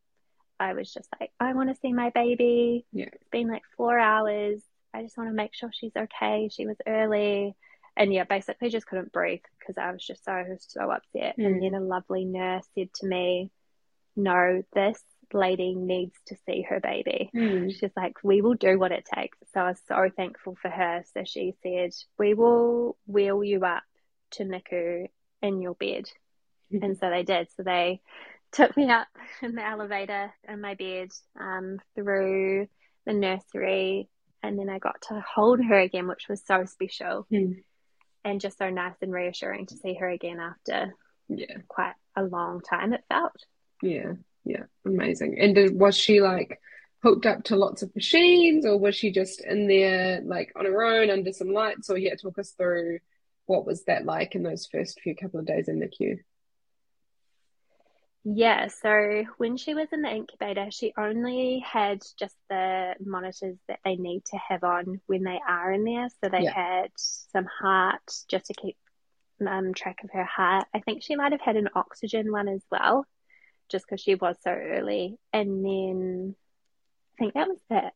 [0.59, 2.86] I was just like, I want to see my baby.
[2.92, 3.11] Yeah.
[3.12, 4.62] It's been like four hours.
[4.94, 6.48] I just want to make sure she's okay.
[6.50, 7.55] She was early.
[7.97, 11.36] And yeah, basically just couldn't breathe because I was just so, so upset.
[11.38, 11.47] Mm.
[11.47, 13.51] And then a lovely nurse said to me,
[14.16, 15.03] No, this
[15.34, 17.30] lady needs to see her baby.
[17.34, 17.72] Mm.
[17.72, 19.38] She's like, we will do what it takes.
[19.53, 21.05] So I was so thankful for her.
[21.14, 23.82] So she said, we will wheel you up
[24.32, 25.09] to NICU
[25.43, 26.05] in your bed.
[26.70, 27.49] and so they did.
[27.57, 28.01] So they
[28.53, 29.09] took me up
[29.43, 32.68] in the elevator in my bed um, through
[33.07, 34.09] the nursery.
[34.43, 37.26] And then I got to hold her again, which was so special.
[38.24, 40.94] And just so nice and reassuring to see her again after
[41.28, 41.56] Yeah.
[41.68, 42.92] quite a long time.
[42.92, 43.34] It felt.
[43.82, 44.12] Yeah.
[44.44, 44.64] Yeah.
[44.84, 45.38] Amazing.
[45.40, 46.60] And did, was she like
[47.02, 50.82] hooked up to lots of machines or was she just in there like on her
[50.84, 51.90] own under some lights?
[51.90, 53.00] Or yeah, talk us through
[53.46, 56.18] what was that like in those first few couple of days in NICU?
[58.24, 63.80] Yeah, so when she was in the incubator, she only had just the monitors that
[63.84, 66.08] they need to have on when they are in there.
[66.22, 66.52] So they Yeah.
[66.52, 68.76] had some heart just to keep
[69.44, 70.66] um, track of her heart.
[70.72, 73.06] I think she might have had an oxygen one as well,
[73.68, 75.18] just because she was so early.
[75.32, 76.36] And then
[77.14, 77.92] I think that was it.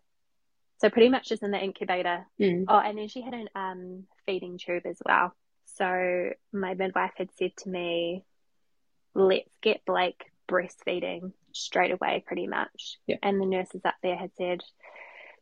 [0.79, 2.27] So pretty much just in the incubator.
[2.41, 2.65] Mm.
[2.67, 5.33] Oh, and then she had a um, feeding tube as well.
[5.67, 8.25] So my midwife had said to me,
[9.17, 12.99] let's get Blake breastfeeding straight away, pretty much.
[13.07, 13.17] Yeah.
[13.23, 14.61] And the nurses up there had said,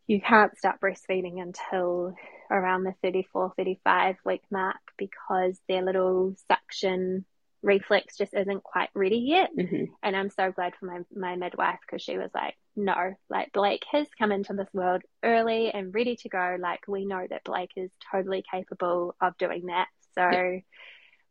[0.07, 2.15] you can't start breastfeeding until
[2.51, 7.25] around the 34, 35 week mark because their little suction
[7.63, 9.51] reflex just isn't quite ready yet.
[9.57, 13.53] hmm And I'm so glad for my, my midwife because she was like, no, like
[13.53, 16.57] Blake has come into this world early and ready to go.
[16.61, 19.89] Like we know that Blake is totally capable of doing that.
[20.15, 20.61] So Yeah.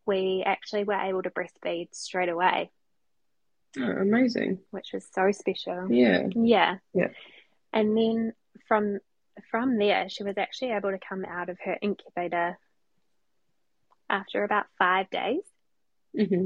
[0.06, 2.72] We actually were able to breastfeed straight away,
[3.80, 4.60] Oh, amazing.
[4.72, 5.92] which was so special.
[5.92, 6.28] Yeah.
[6.36, 6.76] Yeah.
[6.94, 7.10] Yeah.
[7.72, 8.34] And then
[8.68, 9.00] from
[9.50, 12.58] from there, she was actually able to come out of her incubator
[14.10, 15.42] after about five days.
[16.16, 16.46] hmm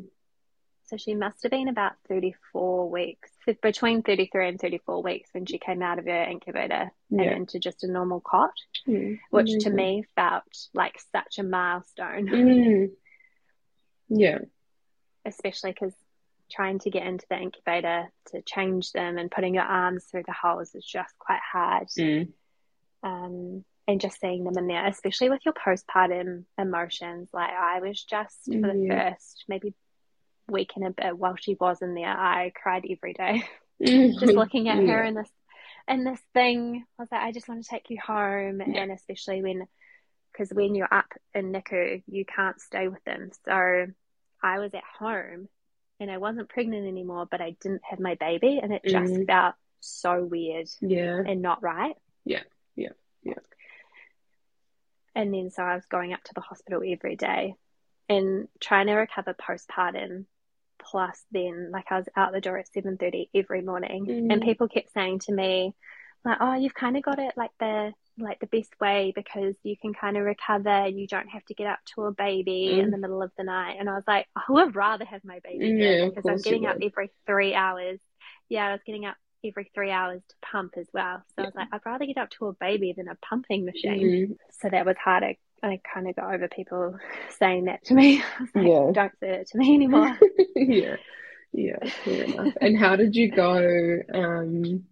[0.85, 3.29] So she must have been about 34 weeks,
[3.61, 7.83] between 33 and 34 weeks when she came out of her incubator and into just
[7.83, 8.53] a normal cot,
[8.87, 10.43] Mm, which to me felt
[10.73, 12.91] like such a milestone, Mm.
[14.09, 14.39] Yeah.
[15.25, 15.93] especially because
[16.49, 20.33] trying to get into the incubator to change them and putting your arms through the
[20.33, 21.87] holes is just quite hard.
[21.99, 22.31] Mm.
[23.03, 27.29] Um, and just seeing them in there, especially with your postpartum emotions.
[27.33, 29.73] Like I was just for the first maybe
[30.49, 33.43] week and a bit while she was in there, I cried every day.
[33.81, 34.13] Mm.
[34.19, 35.07] just looking at her Yeah.
[35.07, 35.29] in this
[35.87, 36.83] in this thing.
[36.99, 38.81] I was like, I just want to take you home, Yeah.
[38.83, 39.67] and especially when,
[40.37, 43.31] because when you're up in NICU, you can't stay with them.
[43.45, 43.87] So
[44.43, 45.49] I was at home,
[45.99, 49.25] and I wasn't pregnant anymore, but I didn't have my baby, and it just Mm.
[49.25, 51.23] felt so weird Yeah.
[51.25, 51.95] and not right.
[52.23, 52.43] Yeah.
[52.75, 52.91] Yeah.
[53.23, 53.39] Yeah.
[55.15, 57.55] And then so I was going up to the hospital every day
[58.07, 60.25] and trying to recover postpartum.
[60.79, 64.31] Plus, then like I was out the door at seven thirty every morning, Mm.
[64.33, 65.73] and people kept saying to me,
[66.23, 69.75] like, "Oh, you've kind of got it like the like the best way because you
[69.77, 70.69] can kind of recover.
[70.69, 72.83] and You don't have to get up to a baby Mm.
[72.83, 75.39] in the middle of the night." And I was like, "I would rather have my
[75.43, 77.99] baby Yeah, because I'm getting up every three hours.
[78.49, 81.23] Yeah, I was getting up every three hours to pump as well.
[81.35, 84.01] So I was like, I'd rather get up to a baby than a pumping machine."
[84.29, 84.37] Mm.
[84.51, 85.23] so that was hard.
[85.23, 86.97] I, I kind of got over people
[87.29, 88.21] saying that to me.
[88.39, 88.91] I was like, Yeah.
[88.93, 90.17] Don't say it to me anymore.
[90.55, 90.95] yeah.
[91.53, 92.53] Yeah, fair enough.
[92.61, 94.83] And how did you go, um,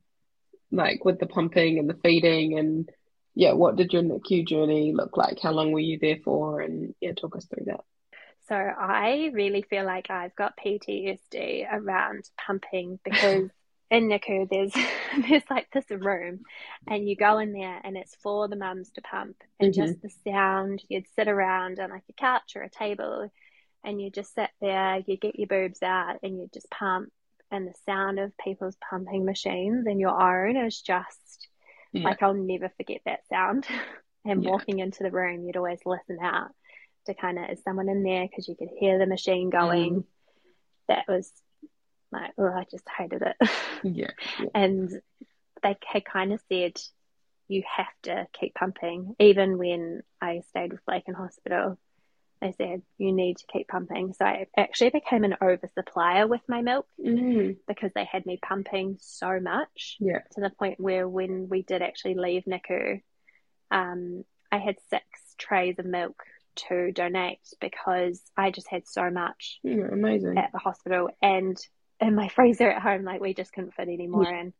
[0.72, 2.90] like with the pumping and the feeding and
[3.36, 5.40] yeah, what did your NICU journey look like?
[5.42, 6.62] How long were you there for?
[6.62, 7.82] And yeah, talk us through that.
[8.48, 13.50] so I really feel like I've got PTSD around pumping because
[13.92, 14.74] in NICU there's
[15.30, 16.40] there's like this room
[16.88, 19.76] and you go in there and it's for the mums to pump and Mhm.
[19.76, 23.32] just the sound you'd sit around on like a couch or a table
[23.84, 27.10] and you just sit there you get your boobs out and you just pump
[27.52, 31.20] and the sound of people's pumping machines and your own is just
[31.96, 32.10] Yeah.
[32.10, 33.66] like I'll never forget that sound
[34.26, 34.50] and Yeah.
[34.52, 36.50] walking into the room you'd always listen out
[37.06, 40.06] to kind of is someone in there because you could hear the machine going Mm.
[40.88, 41.32] that was
[42.12, 43.36] like oh I just hated it
[43.84, 44.12] Yeah.
[44.40, 44.48] Yeah.
[44.56, 44.90] and
[45.64, 46.74] they had kind of said
[47.48, 51.78] you have to keep pumping even when I stayed with Blake in hospital
[52.42, 56.62] they said you need to keep pumping so I actually became an oversupplier with my
[56.62, 57.58] milk Mm.
[57.68, 60.20] because they had me pumping so much Yeah.
[60.34, 63.02] to the point where when we did actually leave NICU,
[63.72, 65.06] um, I had six
[65.38, 66.24] trays of milk
[66.68, 70.38] to donate because I just had so much Yeah, amazing.
[70.38, 71.58] at the hospital and
[72.00, 74.54] in my freezer at home, like we just couldn't fit any more in.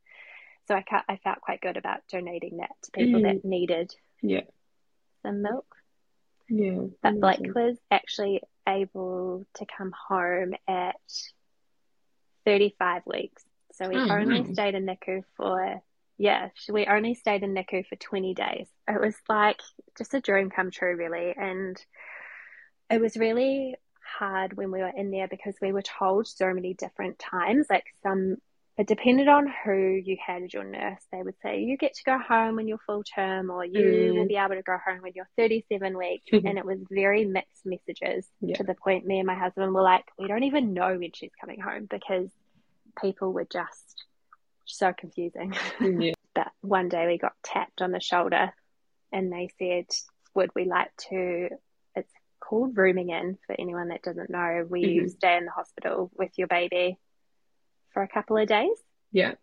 [0.68, 3.24] So I, I felt quite good about donating that to people Mm.
[3.24, 4.42] that needed Yeah.
[5.22, 5.75] some milk.
[6.48, 6.82] Yeah.
[7.02, 10.96] But Blake was actually able to come home at
[12.44, 13.44] 35 weeks.
[13.72, 14.52] So we Oh, only nice.
[14.52, 15.82] stayed in NICU for,
[16.18, 18.68] yeah, we only stayed in NICU for 20 days.
[18.88, 19.60] It was like
[19.98, 21.34] just a dream come true, really.
[21.36, 21.76] And
[22.88, 23.76] it was really
[24.18, 27.66] hard when we were in there because we were told so many different times.
[27.68, 28.36] Like some
[28.78, 29.74] it depended on who
[30.04, 31.00] you had as your nurse.
[31.10, 34.16] They would say, you get to go home when you're full term, or you Mm.
[34.16, 36.24] will be able to go home when you're 37 weeks.
[36.44, 38.56] and it was very mixed messages Yeah.
[38.56, 41.32] to the point me and my husband were like, we don't even know when she's
[41.40, 42.30] coming home because
[43.00, 44.04] people were just
[44.66, 45.54] so confusing.
[45.80, 46.12] Yeah.
[46.34, 48.52] but one day we got tapped on the shoulder
[49.10, 49.86] and they said,
[50.34, 51.48] would we like to,
[51.94, 55.10] it's called rooming in for anyone that doesn't know, where you Mhm.
[55.10, 56.98] stay in the hospital with your baby
[57.96, 58.76] for a couple of days,
[59.10, 59.36] Yeah.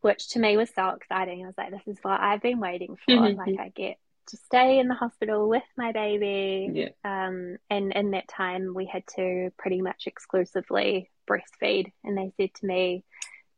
[0.00, 1.44] which to me was so exciting.
[1.44, 3.14] I was like, this is what I've been waiting for.
[3.36, 6.68] Like, I get to stay in the hospital with my baby.
[6.72, 6.88] Yeah.
[7.04, 11.92] Um, and in that time, we had to pretty much exclusively breastfeed.
[12.02, 13.04] And they said to me,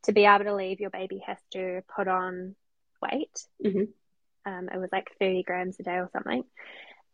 [0.02, 2.54] to be able to leave, your baby has to put on
[3.00, 3.46] weight.
[3.64, 3.88] Mhm.
[4.44, 6.44] Um, it was like 30 grams a day or something.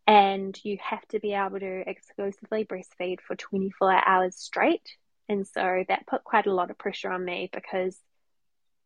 [0.09, 4.97] And you have to be able to exclusively breastfeed for 24 hours straight.
[5.29, 7.97] And so that put quite a lot of pressure on me because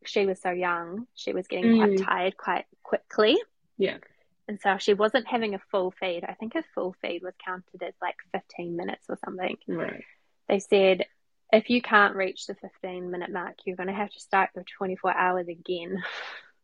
[0.04, 1.06] she was so young.
[1.14, 2.04] She was getting quite Mm.
[2.04, 3.40] tired quite quickly.
[3.78, 3.98] Yeah.
[4.48, 6.24] And so she wasn't having a full feed.
[6.24, 9.56] I think a full feed was counted as like 15 minutes or something.
[9.68, 10.02] Right.
[10.48, 11.06] They said,
[11.52, 14.64] if you can't reach the 15 minute mark, you're going to have to start your
[14.78, 16.02] 24 hours again.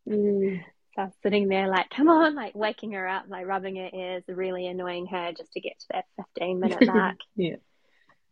[0.09, 0.65] Mm.
[0.95, 3.91] So I was sitting there like, come on, like waking her up, like rubbing her
[3.93, 6.05] ears, really annoying her just to get to that
[6.35, 7.17] 15 minute mark.
[7.37, 7.57] Yeah.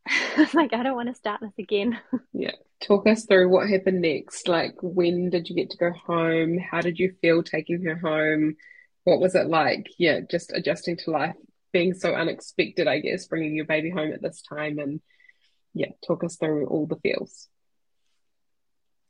[0.07, 1.99] I like, I don't want to start this again.
[2.33, 2.53] Yeah.
[2.81, 4.47] Talk us through what happened next.
[4.49, 6.59] Like, when did you get to go home?
[6.59, 8.57] How did you feel taking her home?
[9.05, 9.87] What was it like?
[9.99, 11.37] Yeah, just adjusting to life,
[11.73, 14.79] being so unexpected, I guess, bringing your baby home at this time.
[14.79, 15.01] And
[15.73, 17.49] yeah, talk us through all the feels.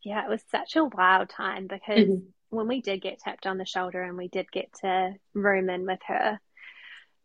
[0.04, 2.26] Yeah, it was such a wild time because Mhm.
[2.50, 5.84] when we did get tapped on the shoulder and we did get to room in
[5.86, 6.40] with her,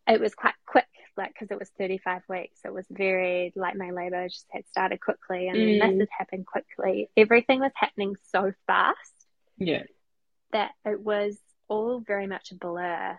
[0.08, 2.60] it was quite quick, like because it was 35 weeks.
[2.64, 5.80] It was very like my labor just had started quickly and Mm.
[5.80, 7.10] this had happened quickly.
[7.16, 9.26] Everything was happening so fast
[9.58, 9.82] Yeah.
[10.52, 11.38] that it was
[11.68, 13.18] all very much a blur.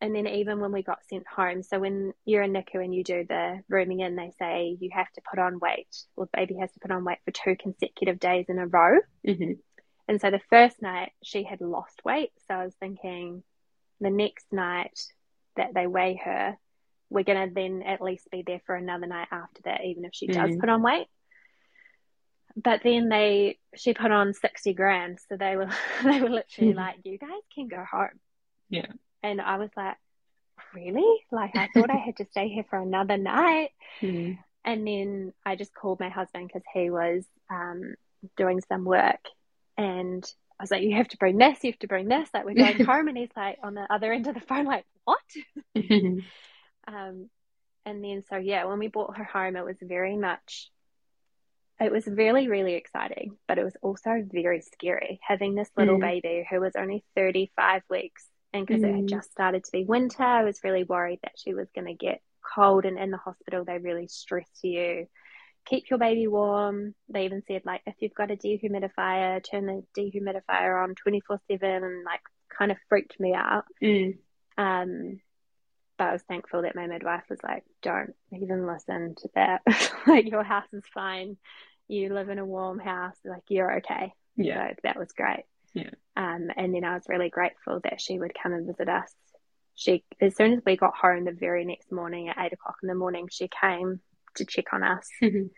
[0.00, 3.02] And then even when we got sent home, so when you're in NICU and you
[3.02, 6.54] do the rooming in, they say you have to put on weight, or the baby
[6.60, 9.00] has to put on weight for two consecutive days in a row.
[9.24, 9.52] hmm
[10.06, 12.30] And so the first night she had lost weight.
[12.46, 13.42] So I was thinking
[14.00, 14.96] the next night
[15.56, 16.56] that they weigh her,
[17.10, 20.14] we're going to then at least be there for another night after that, even if
[20.14, 20.60] she does Mhm.
[20.60, 21.06] put on weight.
[22.56, 25.22] But then they, she put on 60 grams.
[25.28, 25.68] So they were,
[26.04, 26.76] they were literally Mhm.
[26.84, 28.18] like, you guys can go home.
[28.68, 28.90] Yeah.
[29.22, 29.96] And I was like,
[30.74, 31.24] really?
[31.30, 33.70] Like, I thought I had to stay here for another night.
[34.02, 34.38] Mm.
[34.64, 37.94] And then I just called my husband because he was um,
[38.36, 39.20] doing some work.
[39.76, 40.24] And
[40.58, 42.28] I was like, you have to bring this, you have to bring this.
[42.34, 43.08] Like, we're going home.
[43.08, 45.20] And he's like, on the other end of the phone, like, what?
[46.88, 47.30] Um,
[47.84, 50.70] and then, so yeah, when we brought her home, it was very much,
[51.80, 56.00] it was really, really exciting, but it was also very scary having this little Mm.
[56.00, 58.26] baby who was only 35 weeks.
[58.52, 59.10] And because it had Mm.
[59.10, 62.22] just started to be winter, I was really worried that she was going to get
[62.54, 62.84] cold.
[62.84, 65.06] And in the hospital, they really stress you
[65.66, 66.94] keep your baby warm.
[67.08, 71.84] They even said, like, if you've got a dehumidifier, turn the dehumidifier on 24 7
[71.84, 72.22] and like
[72.56, 73.64] kind of freaked me out.
[73.82, 74.18] Mm.
[74.56, 75.20] Um,
[75.98, 79.62] but I was thankful that my midwife was like, don't even listen to that.
[80.06, 81.36] like, your house is fine.
[81.88, 83.16] You live in a warm house.
[83.24, 84.12] Like, you're okay.
[84.36, 84.70] Yeah.
[84.70, 85.44] So that was great.
[85.74, 85.90] Yeah.
[86.16, 89.12] Um, and then I was really grateful that she would come and visit us.
[89.74, 92.88] She, as soon as we got home the very next morning at eight o'clock in
[92.88, 94.00] the morning, she came
[94.36, 95.50] to check on us Mhm.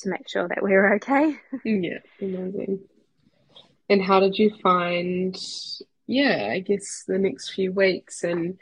[0.00, 1.36] to make sure that we were okay.
[1.64, 2.80] Yeah, amazing.
[3.90, 5.36] And how did you find,
[6.06, 8.58] yeah, I guess the next few weeks and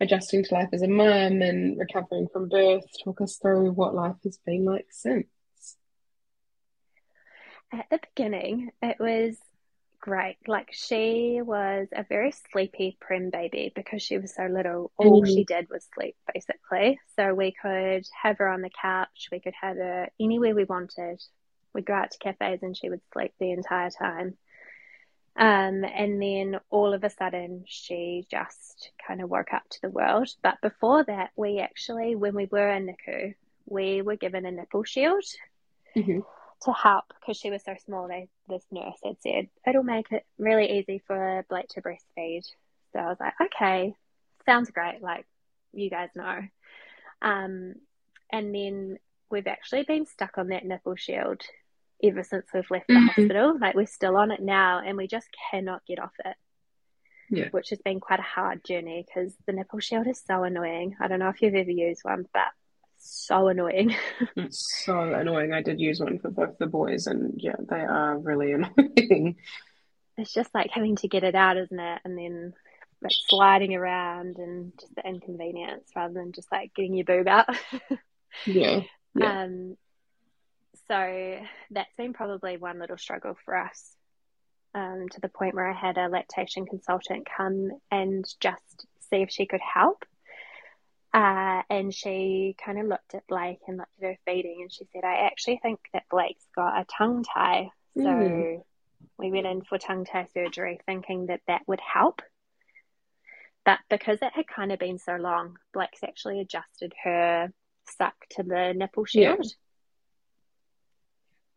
[0.00, 2.84] adjusting to life as a mum and recovering from birth?
[3.04, 5.26] Talk us through what life has been like since.
[7.72, 9.36] At the beginning, it was
[10.00, 10.38] great.
[10.48, 14.90] Like she was a very sleepy prem baby because she was so little.
[14.96, 15.26] All Mhm.
[15.26, 16.98] she did was sleep, basically.
[17.16, 19.28] So we could have her on the couch.
[19.30, 21.22] We could have her anywhere we wanted.
[21.72, 24.36] We'd go out to cafes and she would sleep the entire time.
[25.36, 29.90] Um, and then all of a sudden, she just kind of woke up to the
[29.90, 30.28] world.
[30.42, 33.34] But before that, we actually, when we were in NICU,
[33.66, 35.24] we were given a nipple shield
[35.94, 36.24] Mhm.
[36.62, 38.08] to help because she was so small.
[38.08, 42.44] They, this nurse had said it'll make it really easy for Blake to breastfeed.
[42.92, 43.94] So I was like, okay,
[44.44, 45.00] sounds great.
[45.00, 45.26] Like
[45.72, 46.40] you guys know.
[47.22, 47.74] Um,
[48.30, 48.98] and then
[49.30, 51.42] we've actually been stuck on that nipple shield
[52.02, 53.06] ever since we've left the Mhm.
[53.08, 53.58] hospital.
[53.58, 56.36] Like we're still on it now, and we just cannot get off it.
[57.30, 57.48] Yeah.
[57.50, 60.96] Which has been quite a hard journey because the nipple shield is so annoying.
[61.00, 62.48] I don't know if you've ever used one, but
[62.98, 63.94] so annoying.
[64.36, 65.52] it's so annoying.
[65.52, 69.36] I did use one for both the boys, and yeah, they are really annoying.
[70.18, 72.00] It's just like having to get it out, isn't it?
[72.04, 72.52] And then
[73.00, 77.46] like sliding around and just the inconvenience rather than just like getting your boob out.
[78.44, 78.80] yeah.
[79.14, 79.42] yeah.
[79.44, 79.76] Um,
[80.90, 81.38] so
[81.70, 83.92] that's been probably one little struggle for us
[84.74, 89.30] um, to the point where I had a lactation consultant come and just see if
[89.30, 90.04] she could help.
[91.14, 94.84] Uh, and she kind of looked at Blake and looked at her feeding, and she
[94.92, 97.70] said, I actually think that Blake's got a tongue tie.
[97.96, 98.62] So mm.
[99.16, 102.20] we went in for tongue tie surgery thinking that that would help.
[103.64, 107.52] But because it had kind of been so long, Blake's actually adjusted her
[107.96, 109.38] suck to the nipple shield.
[109.42, 109.50] Yeah.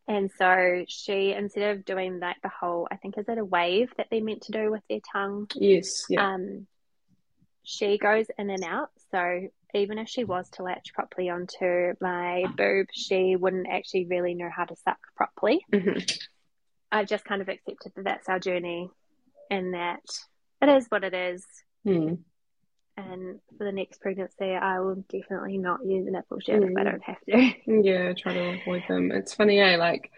[0.07, 3.91] And so she, instead of doing like the whole, I think is it a wave
[3.97, 5.47] that they're meant to do with their tongue?
[5.55, 6.05] Yes.
[6.09, 6.33] Yeah.
[6.33, 6.67] Um,
[7.63, 8.89] she goes in and out.
[9.11, 14.33] So even if she was to latch properly onto my boob, she wouldn't actually really
[14.33, 15.65] know how to suck properly.
[15.71, 15.99] Mm-hmm.
[16.91, 18.89] I've just kind of accepted that that's our journey
[19.49, 20.03] and that
[20.61, 21.45] it is what it is.
[21.87, 22.19] Mm.
[22.95, 26.71] And for the next pregnancy, I will definitely not use a nipple shield mm.
[26.71, 26.89] if I hmm.
[26.89, 27.53] don't have to.
[27.83, 29.11] Yeah, try to avoid them.
[29.11, 29.77] It's funny, eh?
[29.77, 30.11] Like,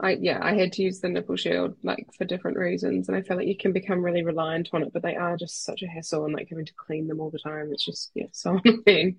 [0.00, 3.22] I yeah, I had to use the nipple shield like for different reasons, and I
[3.22, 5.86] feel like you can become really reliant on it, but they are just such a
[5.86, 7.70] hassle, and like having to clean them all the time.
[7.72, 9.18] It's just yeah, so annoying.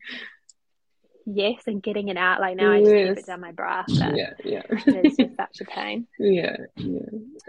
[1.26, 2.88] Yes, and getting it out like now yes.
[2.88, 3.84] I just keep it down my bra.
[3.88, 6.08] yeah, yeah, it's just such a pain.
[6.20, 7.00] Yeah, yeah.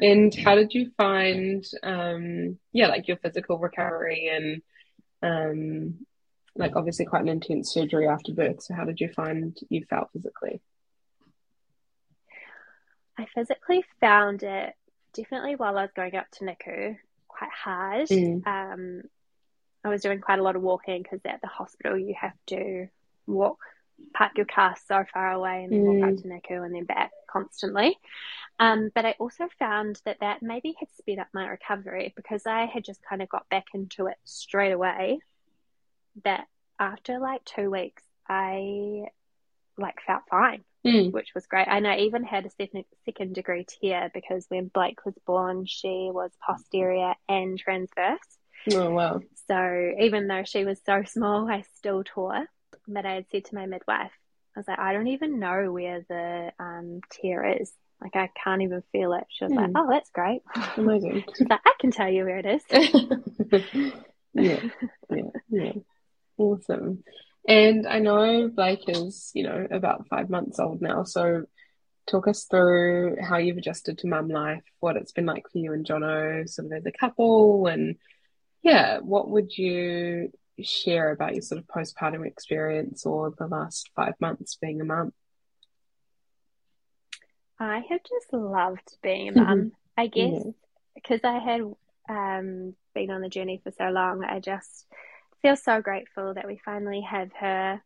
[0.00, 4.62] And how did you find, um, yeah, like your physical recovery and,
[5.24, 6.06] um,
[6.56, 8.62] like obviously quite an intense surgery after birth.
[8.62, 10.60] So how did you find you felt physically?
[13.18, 14.74] I physically found it
[15.14, 16.96] definitely while I was going up to NICU
[17.28, 18.08] quite hard.
[18.08, 18.46] Mm.
[18.46, 19.02] Um,
[19.84, 22.88] I was doing quite a lot of walking because at the hospital you have to
[23.26, 23.58] walk,
[24.14, 26.00] park your car so far away and then mm.
[26.00, 26.22] walk up mm.
[26.22, 27.98] to NICU and then back constantly.
[28.61, 32.66] Um, but I also found that that maybe had sped up my recovery because I
[32.66, 35.18] had just kind of got back into it straight away.
[36.22, 36.46] That
[36.78, 39.07] after like two weeks, I
[39.76, 41.12] like felt fine mm.
[41.12, 41.66] which was great.
[41.68, 46.11] And I even had a second, second degree tear because when Blake was born, she
[46.12, 48.18] was posterior and transverse.
[48.72, 49.20] Oh, wow.
[49.48, 52.46] So even though she was so small, I still tore.
[52.86, 54.12] But I had said to my midwife,
[54.57, 57.72] I was like, I don't even know where the um, tear is.
[58.01, 59.24] Like, I can't even feel it.
[59.30, 59.57] She was mm.
[59.57, 59.76] like, hmm.
[59.76, 60.42] oh, that's great.
[60.76, 61.24] Amazing.
[61.36, 62.62] She's like, I can tell you where it is.
[64.34, 64.61] yeah,
[65.11, 65.72] yeah, yeah.
[66.36, 67.05] Awesome.
[67.47, 71.05] And I know Blake is, you know, about five months old now.
[71.05, 71.45] So
[72.07, 75.72] talk us through how you've adjusted to mum life, what it's been like for you
[75.72, 77.97] and Jono, sort of as a couple, and
[78.62, 80.30] yeah, what would you
[80.62, 85.12] share about your sort of postpartum experience or the last five months being a mum?
[87.59, 89.72] I have just loved being a mum.
[89.96, 90.44] I guess
[90.94, 91.30] because yeah.
[91.30, 91.61] I had
[92.09, 94.86] um, been on the journey for so long, I just
[95.42, 97.82] feel so grateful that we finally have her.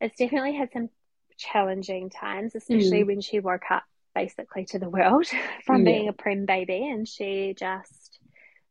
[0.00, 0.90] It's definitely had some
[1.38, 3.06] challenging times, especially mm.
[3.06, 5.26] when she woke up basically to the world
[5.64, 5.92] from yeah.
[5.92, 8.18] being a prem baby and she just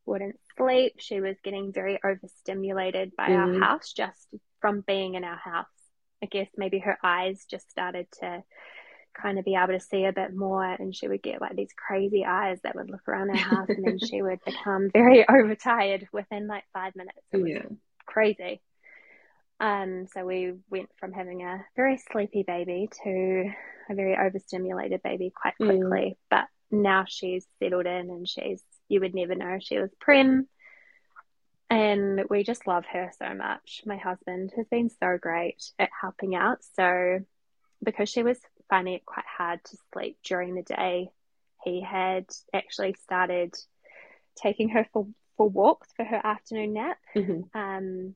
[0.06, 0.96] wouldn't sleep.
[1.00, 3.38] She was getting very overstimulated by mm.
[3.38, 4.28] our house just
[4.60, 5.66] from being in our house.
[6.22, 8.44] I guess maybe her eyes just started to
[9.14, 11.74] kind of be able to see a bit more and she would get like these
[11.76, 16.08] crazy eyes that would look around our house and then she would become very overtired
[16.12, 17.20] within like five minutes.
[17.32, 17.62] It was yeah
[18.06, 18.62] crazy.
[19.60, 23.52] Um, so we went from having a very sleepy baby to
[23.90, 25.68] a very overstimulated baby quite mm.
[25.68, 26.12] quickly.
[26.12, 26.18] Mm.
[26.30, 30.48] But now she's settled in and she's, you would never know she was prem.
[31.70, 33.82] And we just love her so much.
[33.86, 36.60] My husband has been so great at helping out.
[36.76, 37.20] So
[37.84, 41.10] because she was finding it quite hard to sleep during the day,
[41.64, 43.54] he had actually started
[44.36, 45.08] taking her for
[45.38, 47.58] for walks for her afternoon nap mm-hmm.
[47.58, 48.16] um,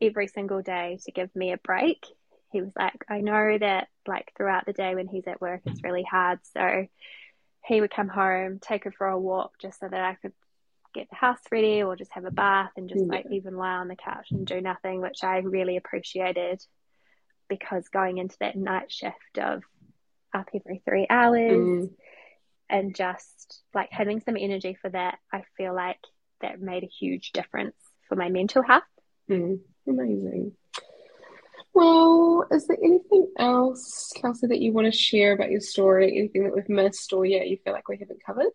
[0.00, 2.04] every single day to give me a break.
[2.50, 5.82] He was like, I know that like throughout the day when he's at work, it's
[5.82, 6.38] really hard.
[6.54, 6.86] So
[7.66, 10.32] he would come home, take her for a walk just so that I could
[10.94, 13.88] get the house ready or just have a bath and just like even lie on
[13.88, 16.62] the couch and do nothing, which I really appreciated
[17.48, 19.62] because going into that night shift of
[20.34, 21.90] up every three hours mm.
[22.68, 25.98] and just like having some energy for that, I feel like
[26.40, 27.76] that made a huge difference
[28.08, 28.84] for my mental health.
[29.30, 30.52] Mm, amazing.
[31.74, 36.16] Well, is there anything else, Kelsey, that you want to share about your story?
[36.16, 38.52] Anything that we've missed, or yeah, you feel like we haven't covered?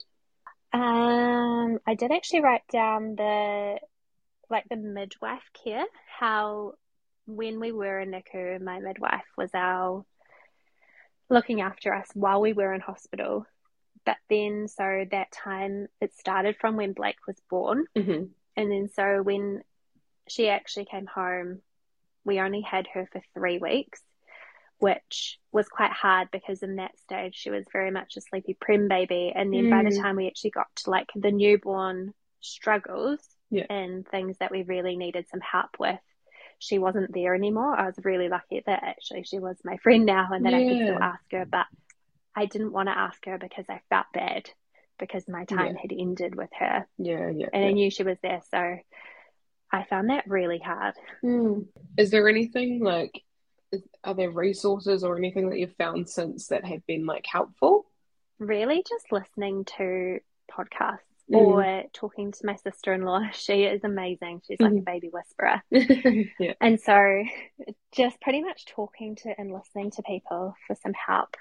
[0.73, 3.77] Um, I did actually write down the
[4.49, 5.85] like the midwife care,
[6.19, 6.73] how
[7.25, 10.05] when we were in NICU, my midwife was our
[11.31, 13.45] looking after us while we were in hospital.
[14.05, 17.85] But then, so that time it started from when Blake was born.
[17.95, 18.25] Mm-hmm.
[18.57, 19.61] And then, so when
[20.27, 21.61] she actually came home,
[22.25, 24.01] we only had her for three weeks,
[24.79, 28.87] which was quite hard because in that stage she was very much a sleepy prem
[28.87, 29.31] baby.
[29.35, 30.01] And then by the Mm.
[30.01, 33.67] time we actually got to like the newborn struggles Yeah.
[33.69, 35.99] and things that we really needed some help with,
[36.61, 37.75] she wasn't there anymore.
[37.75, 40.77] I was really lucky that actually she was my friend now and that I could
[40.77, 41.65] still ask her, but
[42.35, 44.47] I didn't want to ask her because I felt bad
[44.99, 45.81] because my time Yeah.
[45.81, 47.47] had ended with her Yeah, yeah.
[47.51, 48.41] and I knew she was there.
[48.51, 48.77] So
[49.71, 50.93] I found that really hard.
[51.21, 51.61] Hmm.
[51.97, 53.23] Is there anything like,
[53.71, 57.87] is, are there resources or anything that you've found since that have been like helpful?
[58.37, 60.19] Really, just listening to
[60.51, 60.99] podcasts
[61.31, 61.35] Mm.
[61.37, 63.21] or talking to my sister in law.
[63.33, 64.41] She is amazing.
[64.45, 64.85] She's like a Mhm.
[64.85, 65.61] baby whisperer.
[66.39, 66.53] yeah.
[66.59, 67.23] And so
[67.93, 71.37] just pretty much talking to and listening to people for some help.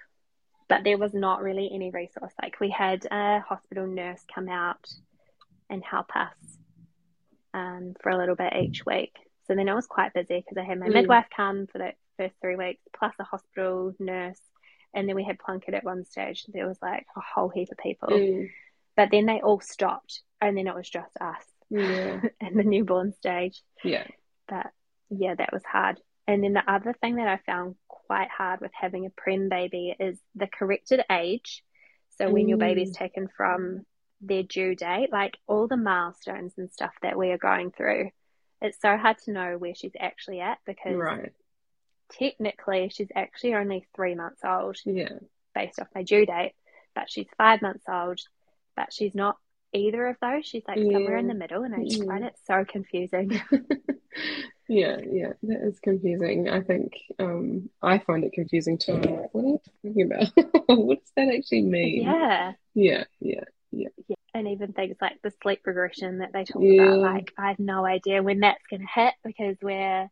[0.68, 2.32] But there was not really any resource.
[2.40, 4.86] Like we had a hospital nurse come out
[5.68, 6.58] and help us
[7.52, 9.12] um, for a little bit each week.
[9.48, 10.94] So then I was quite busy because I had my Mm.
[10.94, 14.40] midwife come for the first three weeks, plus a hospital nurse.
[14.94, 16.44] And then we had Plunket at one stage.
[16.46, 18.08] There was like a whole heap of people.
[18.10, 18.50] Mm.
[19.00, 20.20] But then they all stopped.
[20.42, 22.20] And then it was just us Yeah.
[22.42, 23.62] in the newborn stage.
[23.82, 24.06] Yeah.
[24.46, 24.66] But
[25.08, 25.98] yeah, that was hard.
[26.26, 29.96] And then the other thing that I found quite hard with having a prem baby
[29.98, 31.64] is the corrected age.
[32.18, 32.98] So when your baby's Mm.
[32.98, 33.86] taken from
[34.20, 38.10] their due date, like all the milestones and stuff that we are going through,
[38.60, 41.32] it's so hard to know where she's actually at because Right.
[42.10, 45.20] technically she's actually only three months old Yeah.
[45.54, 46.52] based off my due date,
[46.94, 48.20] but she's five months old,
[48.76, 49.36] but she's not
[49.72, 50.46] either of those.
[50.46, 53.40] She's like somewhere in the middle, and I just find it so confusing.
[54.68, 56.48] Yeah, yeah, that is confusing.
[56.48, 58.92] I think um, I find it confusing too.
[58.92, 60.32] I'm like, what are you talking about?
[60.68, 62.02] What does that actually mean?
[62.02, 62.52] Yeah.
[62.74, 63.40] Yeah, yeah,
[63.72, 63.88] Yeah.
[64.32, 66.82] And even things like the sleep regression that they talk Yeah.
[66.84, 70.08] about, like I have no idea when that's going to hit because we're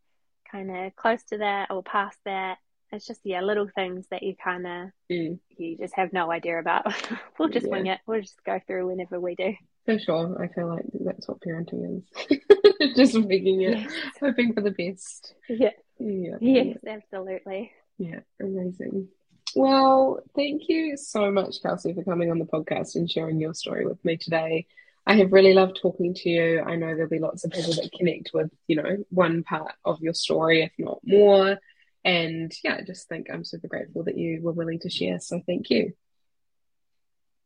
[0.50, 2.58] kind of close to that or past that.
[2.90, 6.58] It's just, yeah, little things that you kind of, Mm, you just have no idea
[6.58, 6.86] about.
[7.38, 7.72] we'll just Yeah.
[7.72, 8.00] wing it.
[8.06, 9.54] We'll just go through whenever we do.
[9.84, 10.42] for sure.
[10.42, 12.38] I feel like that's what parenting is.
[12.94, 13.92] Just making it, Yes.
[14.20, 15.34] hoping for the best.
[15.48, 15.70] Yeah.
[15.98, 17.72] Yeah, Yes, absolutely.
[17.98, 19.08] yeah, amazing.
[19.56, 23.84] Well, thank you so much, Kelsey, for coming on the podcast and sharing your story
[23.86, 24.66] with me today.
[25.06, 26.60] I have really loved talking to you.
[26.60, 30.00] I know there'll be lots of people that connect with, you know, one part of
[30.02, 31.58] your story, if not more.
[32.04, 35.18] And yeah, I just think I'm super grateful that you were willing to share.
[35.20, 35.92] So thank you.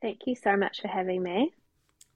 [0.01, 1.53] Thank you so much for having me.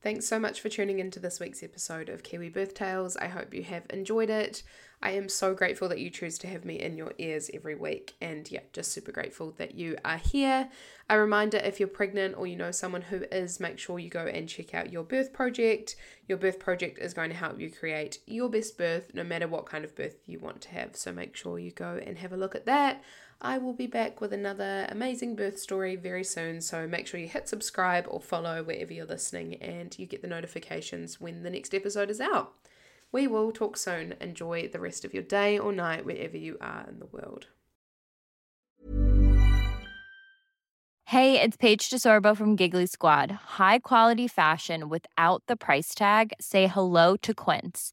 [0.07, 3.17] Thanks so much for tuning into this week's episode of Kiwi Birth Tales.
[3.17, 4.63] I hope you have enjoyed it.
[5.03, 8.15] I am so grateful that you choose to have me in your ears every week,
[8.21, 10.69] and yeah, just super grateful that you are here.
[11.11, 14.27] A reminder if you're pregnant or you know someone who is, make sure you go
[14.27, 15.97] and check out your birth project.
[16.29, 19.67] Your birth project is going to help you create your best birth no matter what
[19.67, 20.95] kind of birth you want to have.
[20.95, 23.03] So make sure you go and have a look at that.
[23.41, 26.61] I will be back with another amazing birth story very soon.
[26.61, 30.29] So make sure you hit subscribe or follow wherever you're listening and you get the
[30.29, 32.55] notifications when the next episode is out.
[33.13, 34.15] We will talk soon.
[34.21, 37.47] Enjoy the rest of your day or night wherever you are in the world.
[41.11, 43.31] Hey, it's Paige DeSorbo from Giggly Squad.
[43.31, 46.33] High quality fashion without the price tag.
[46.41, 47.93] Say hello to Quince.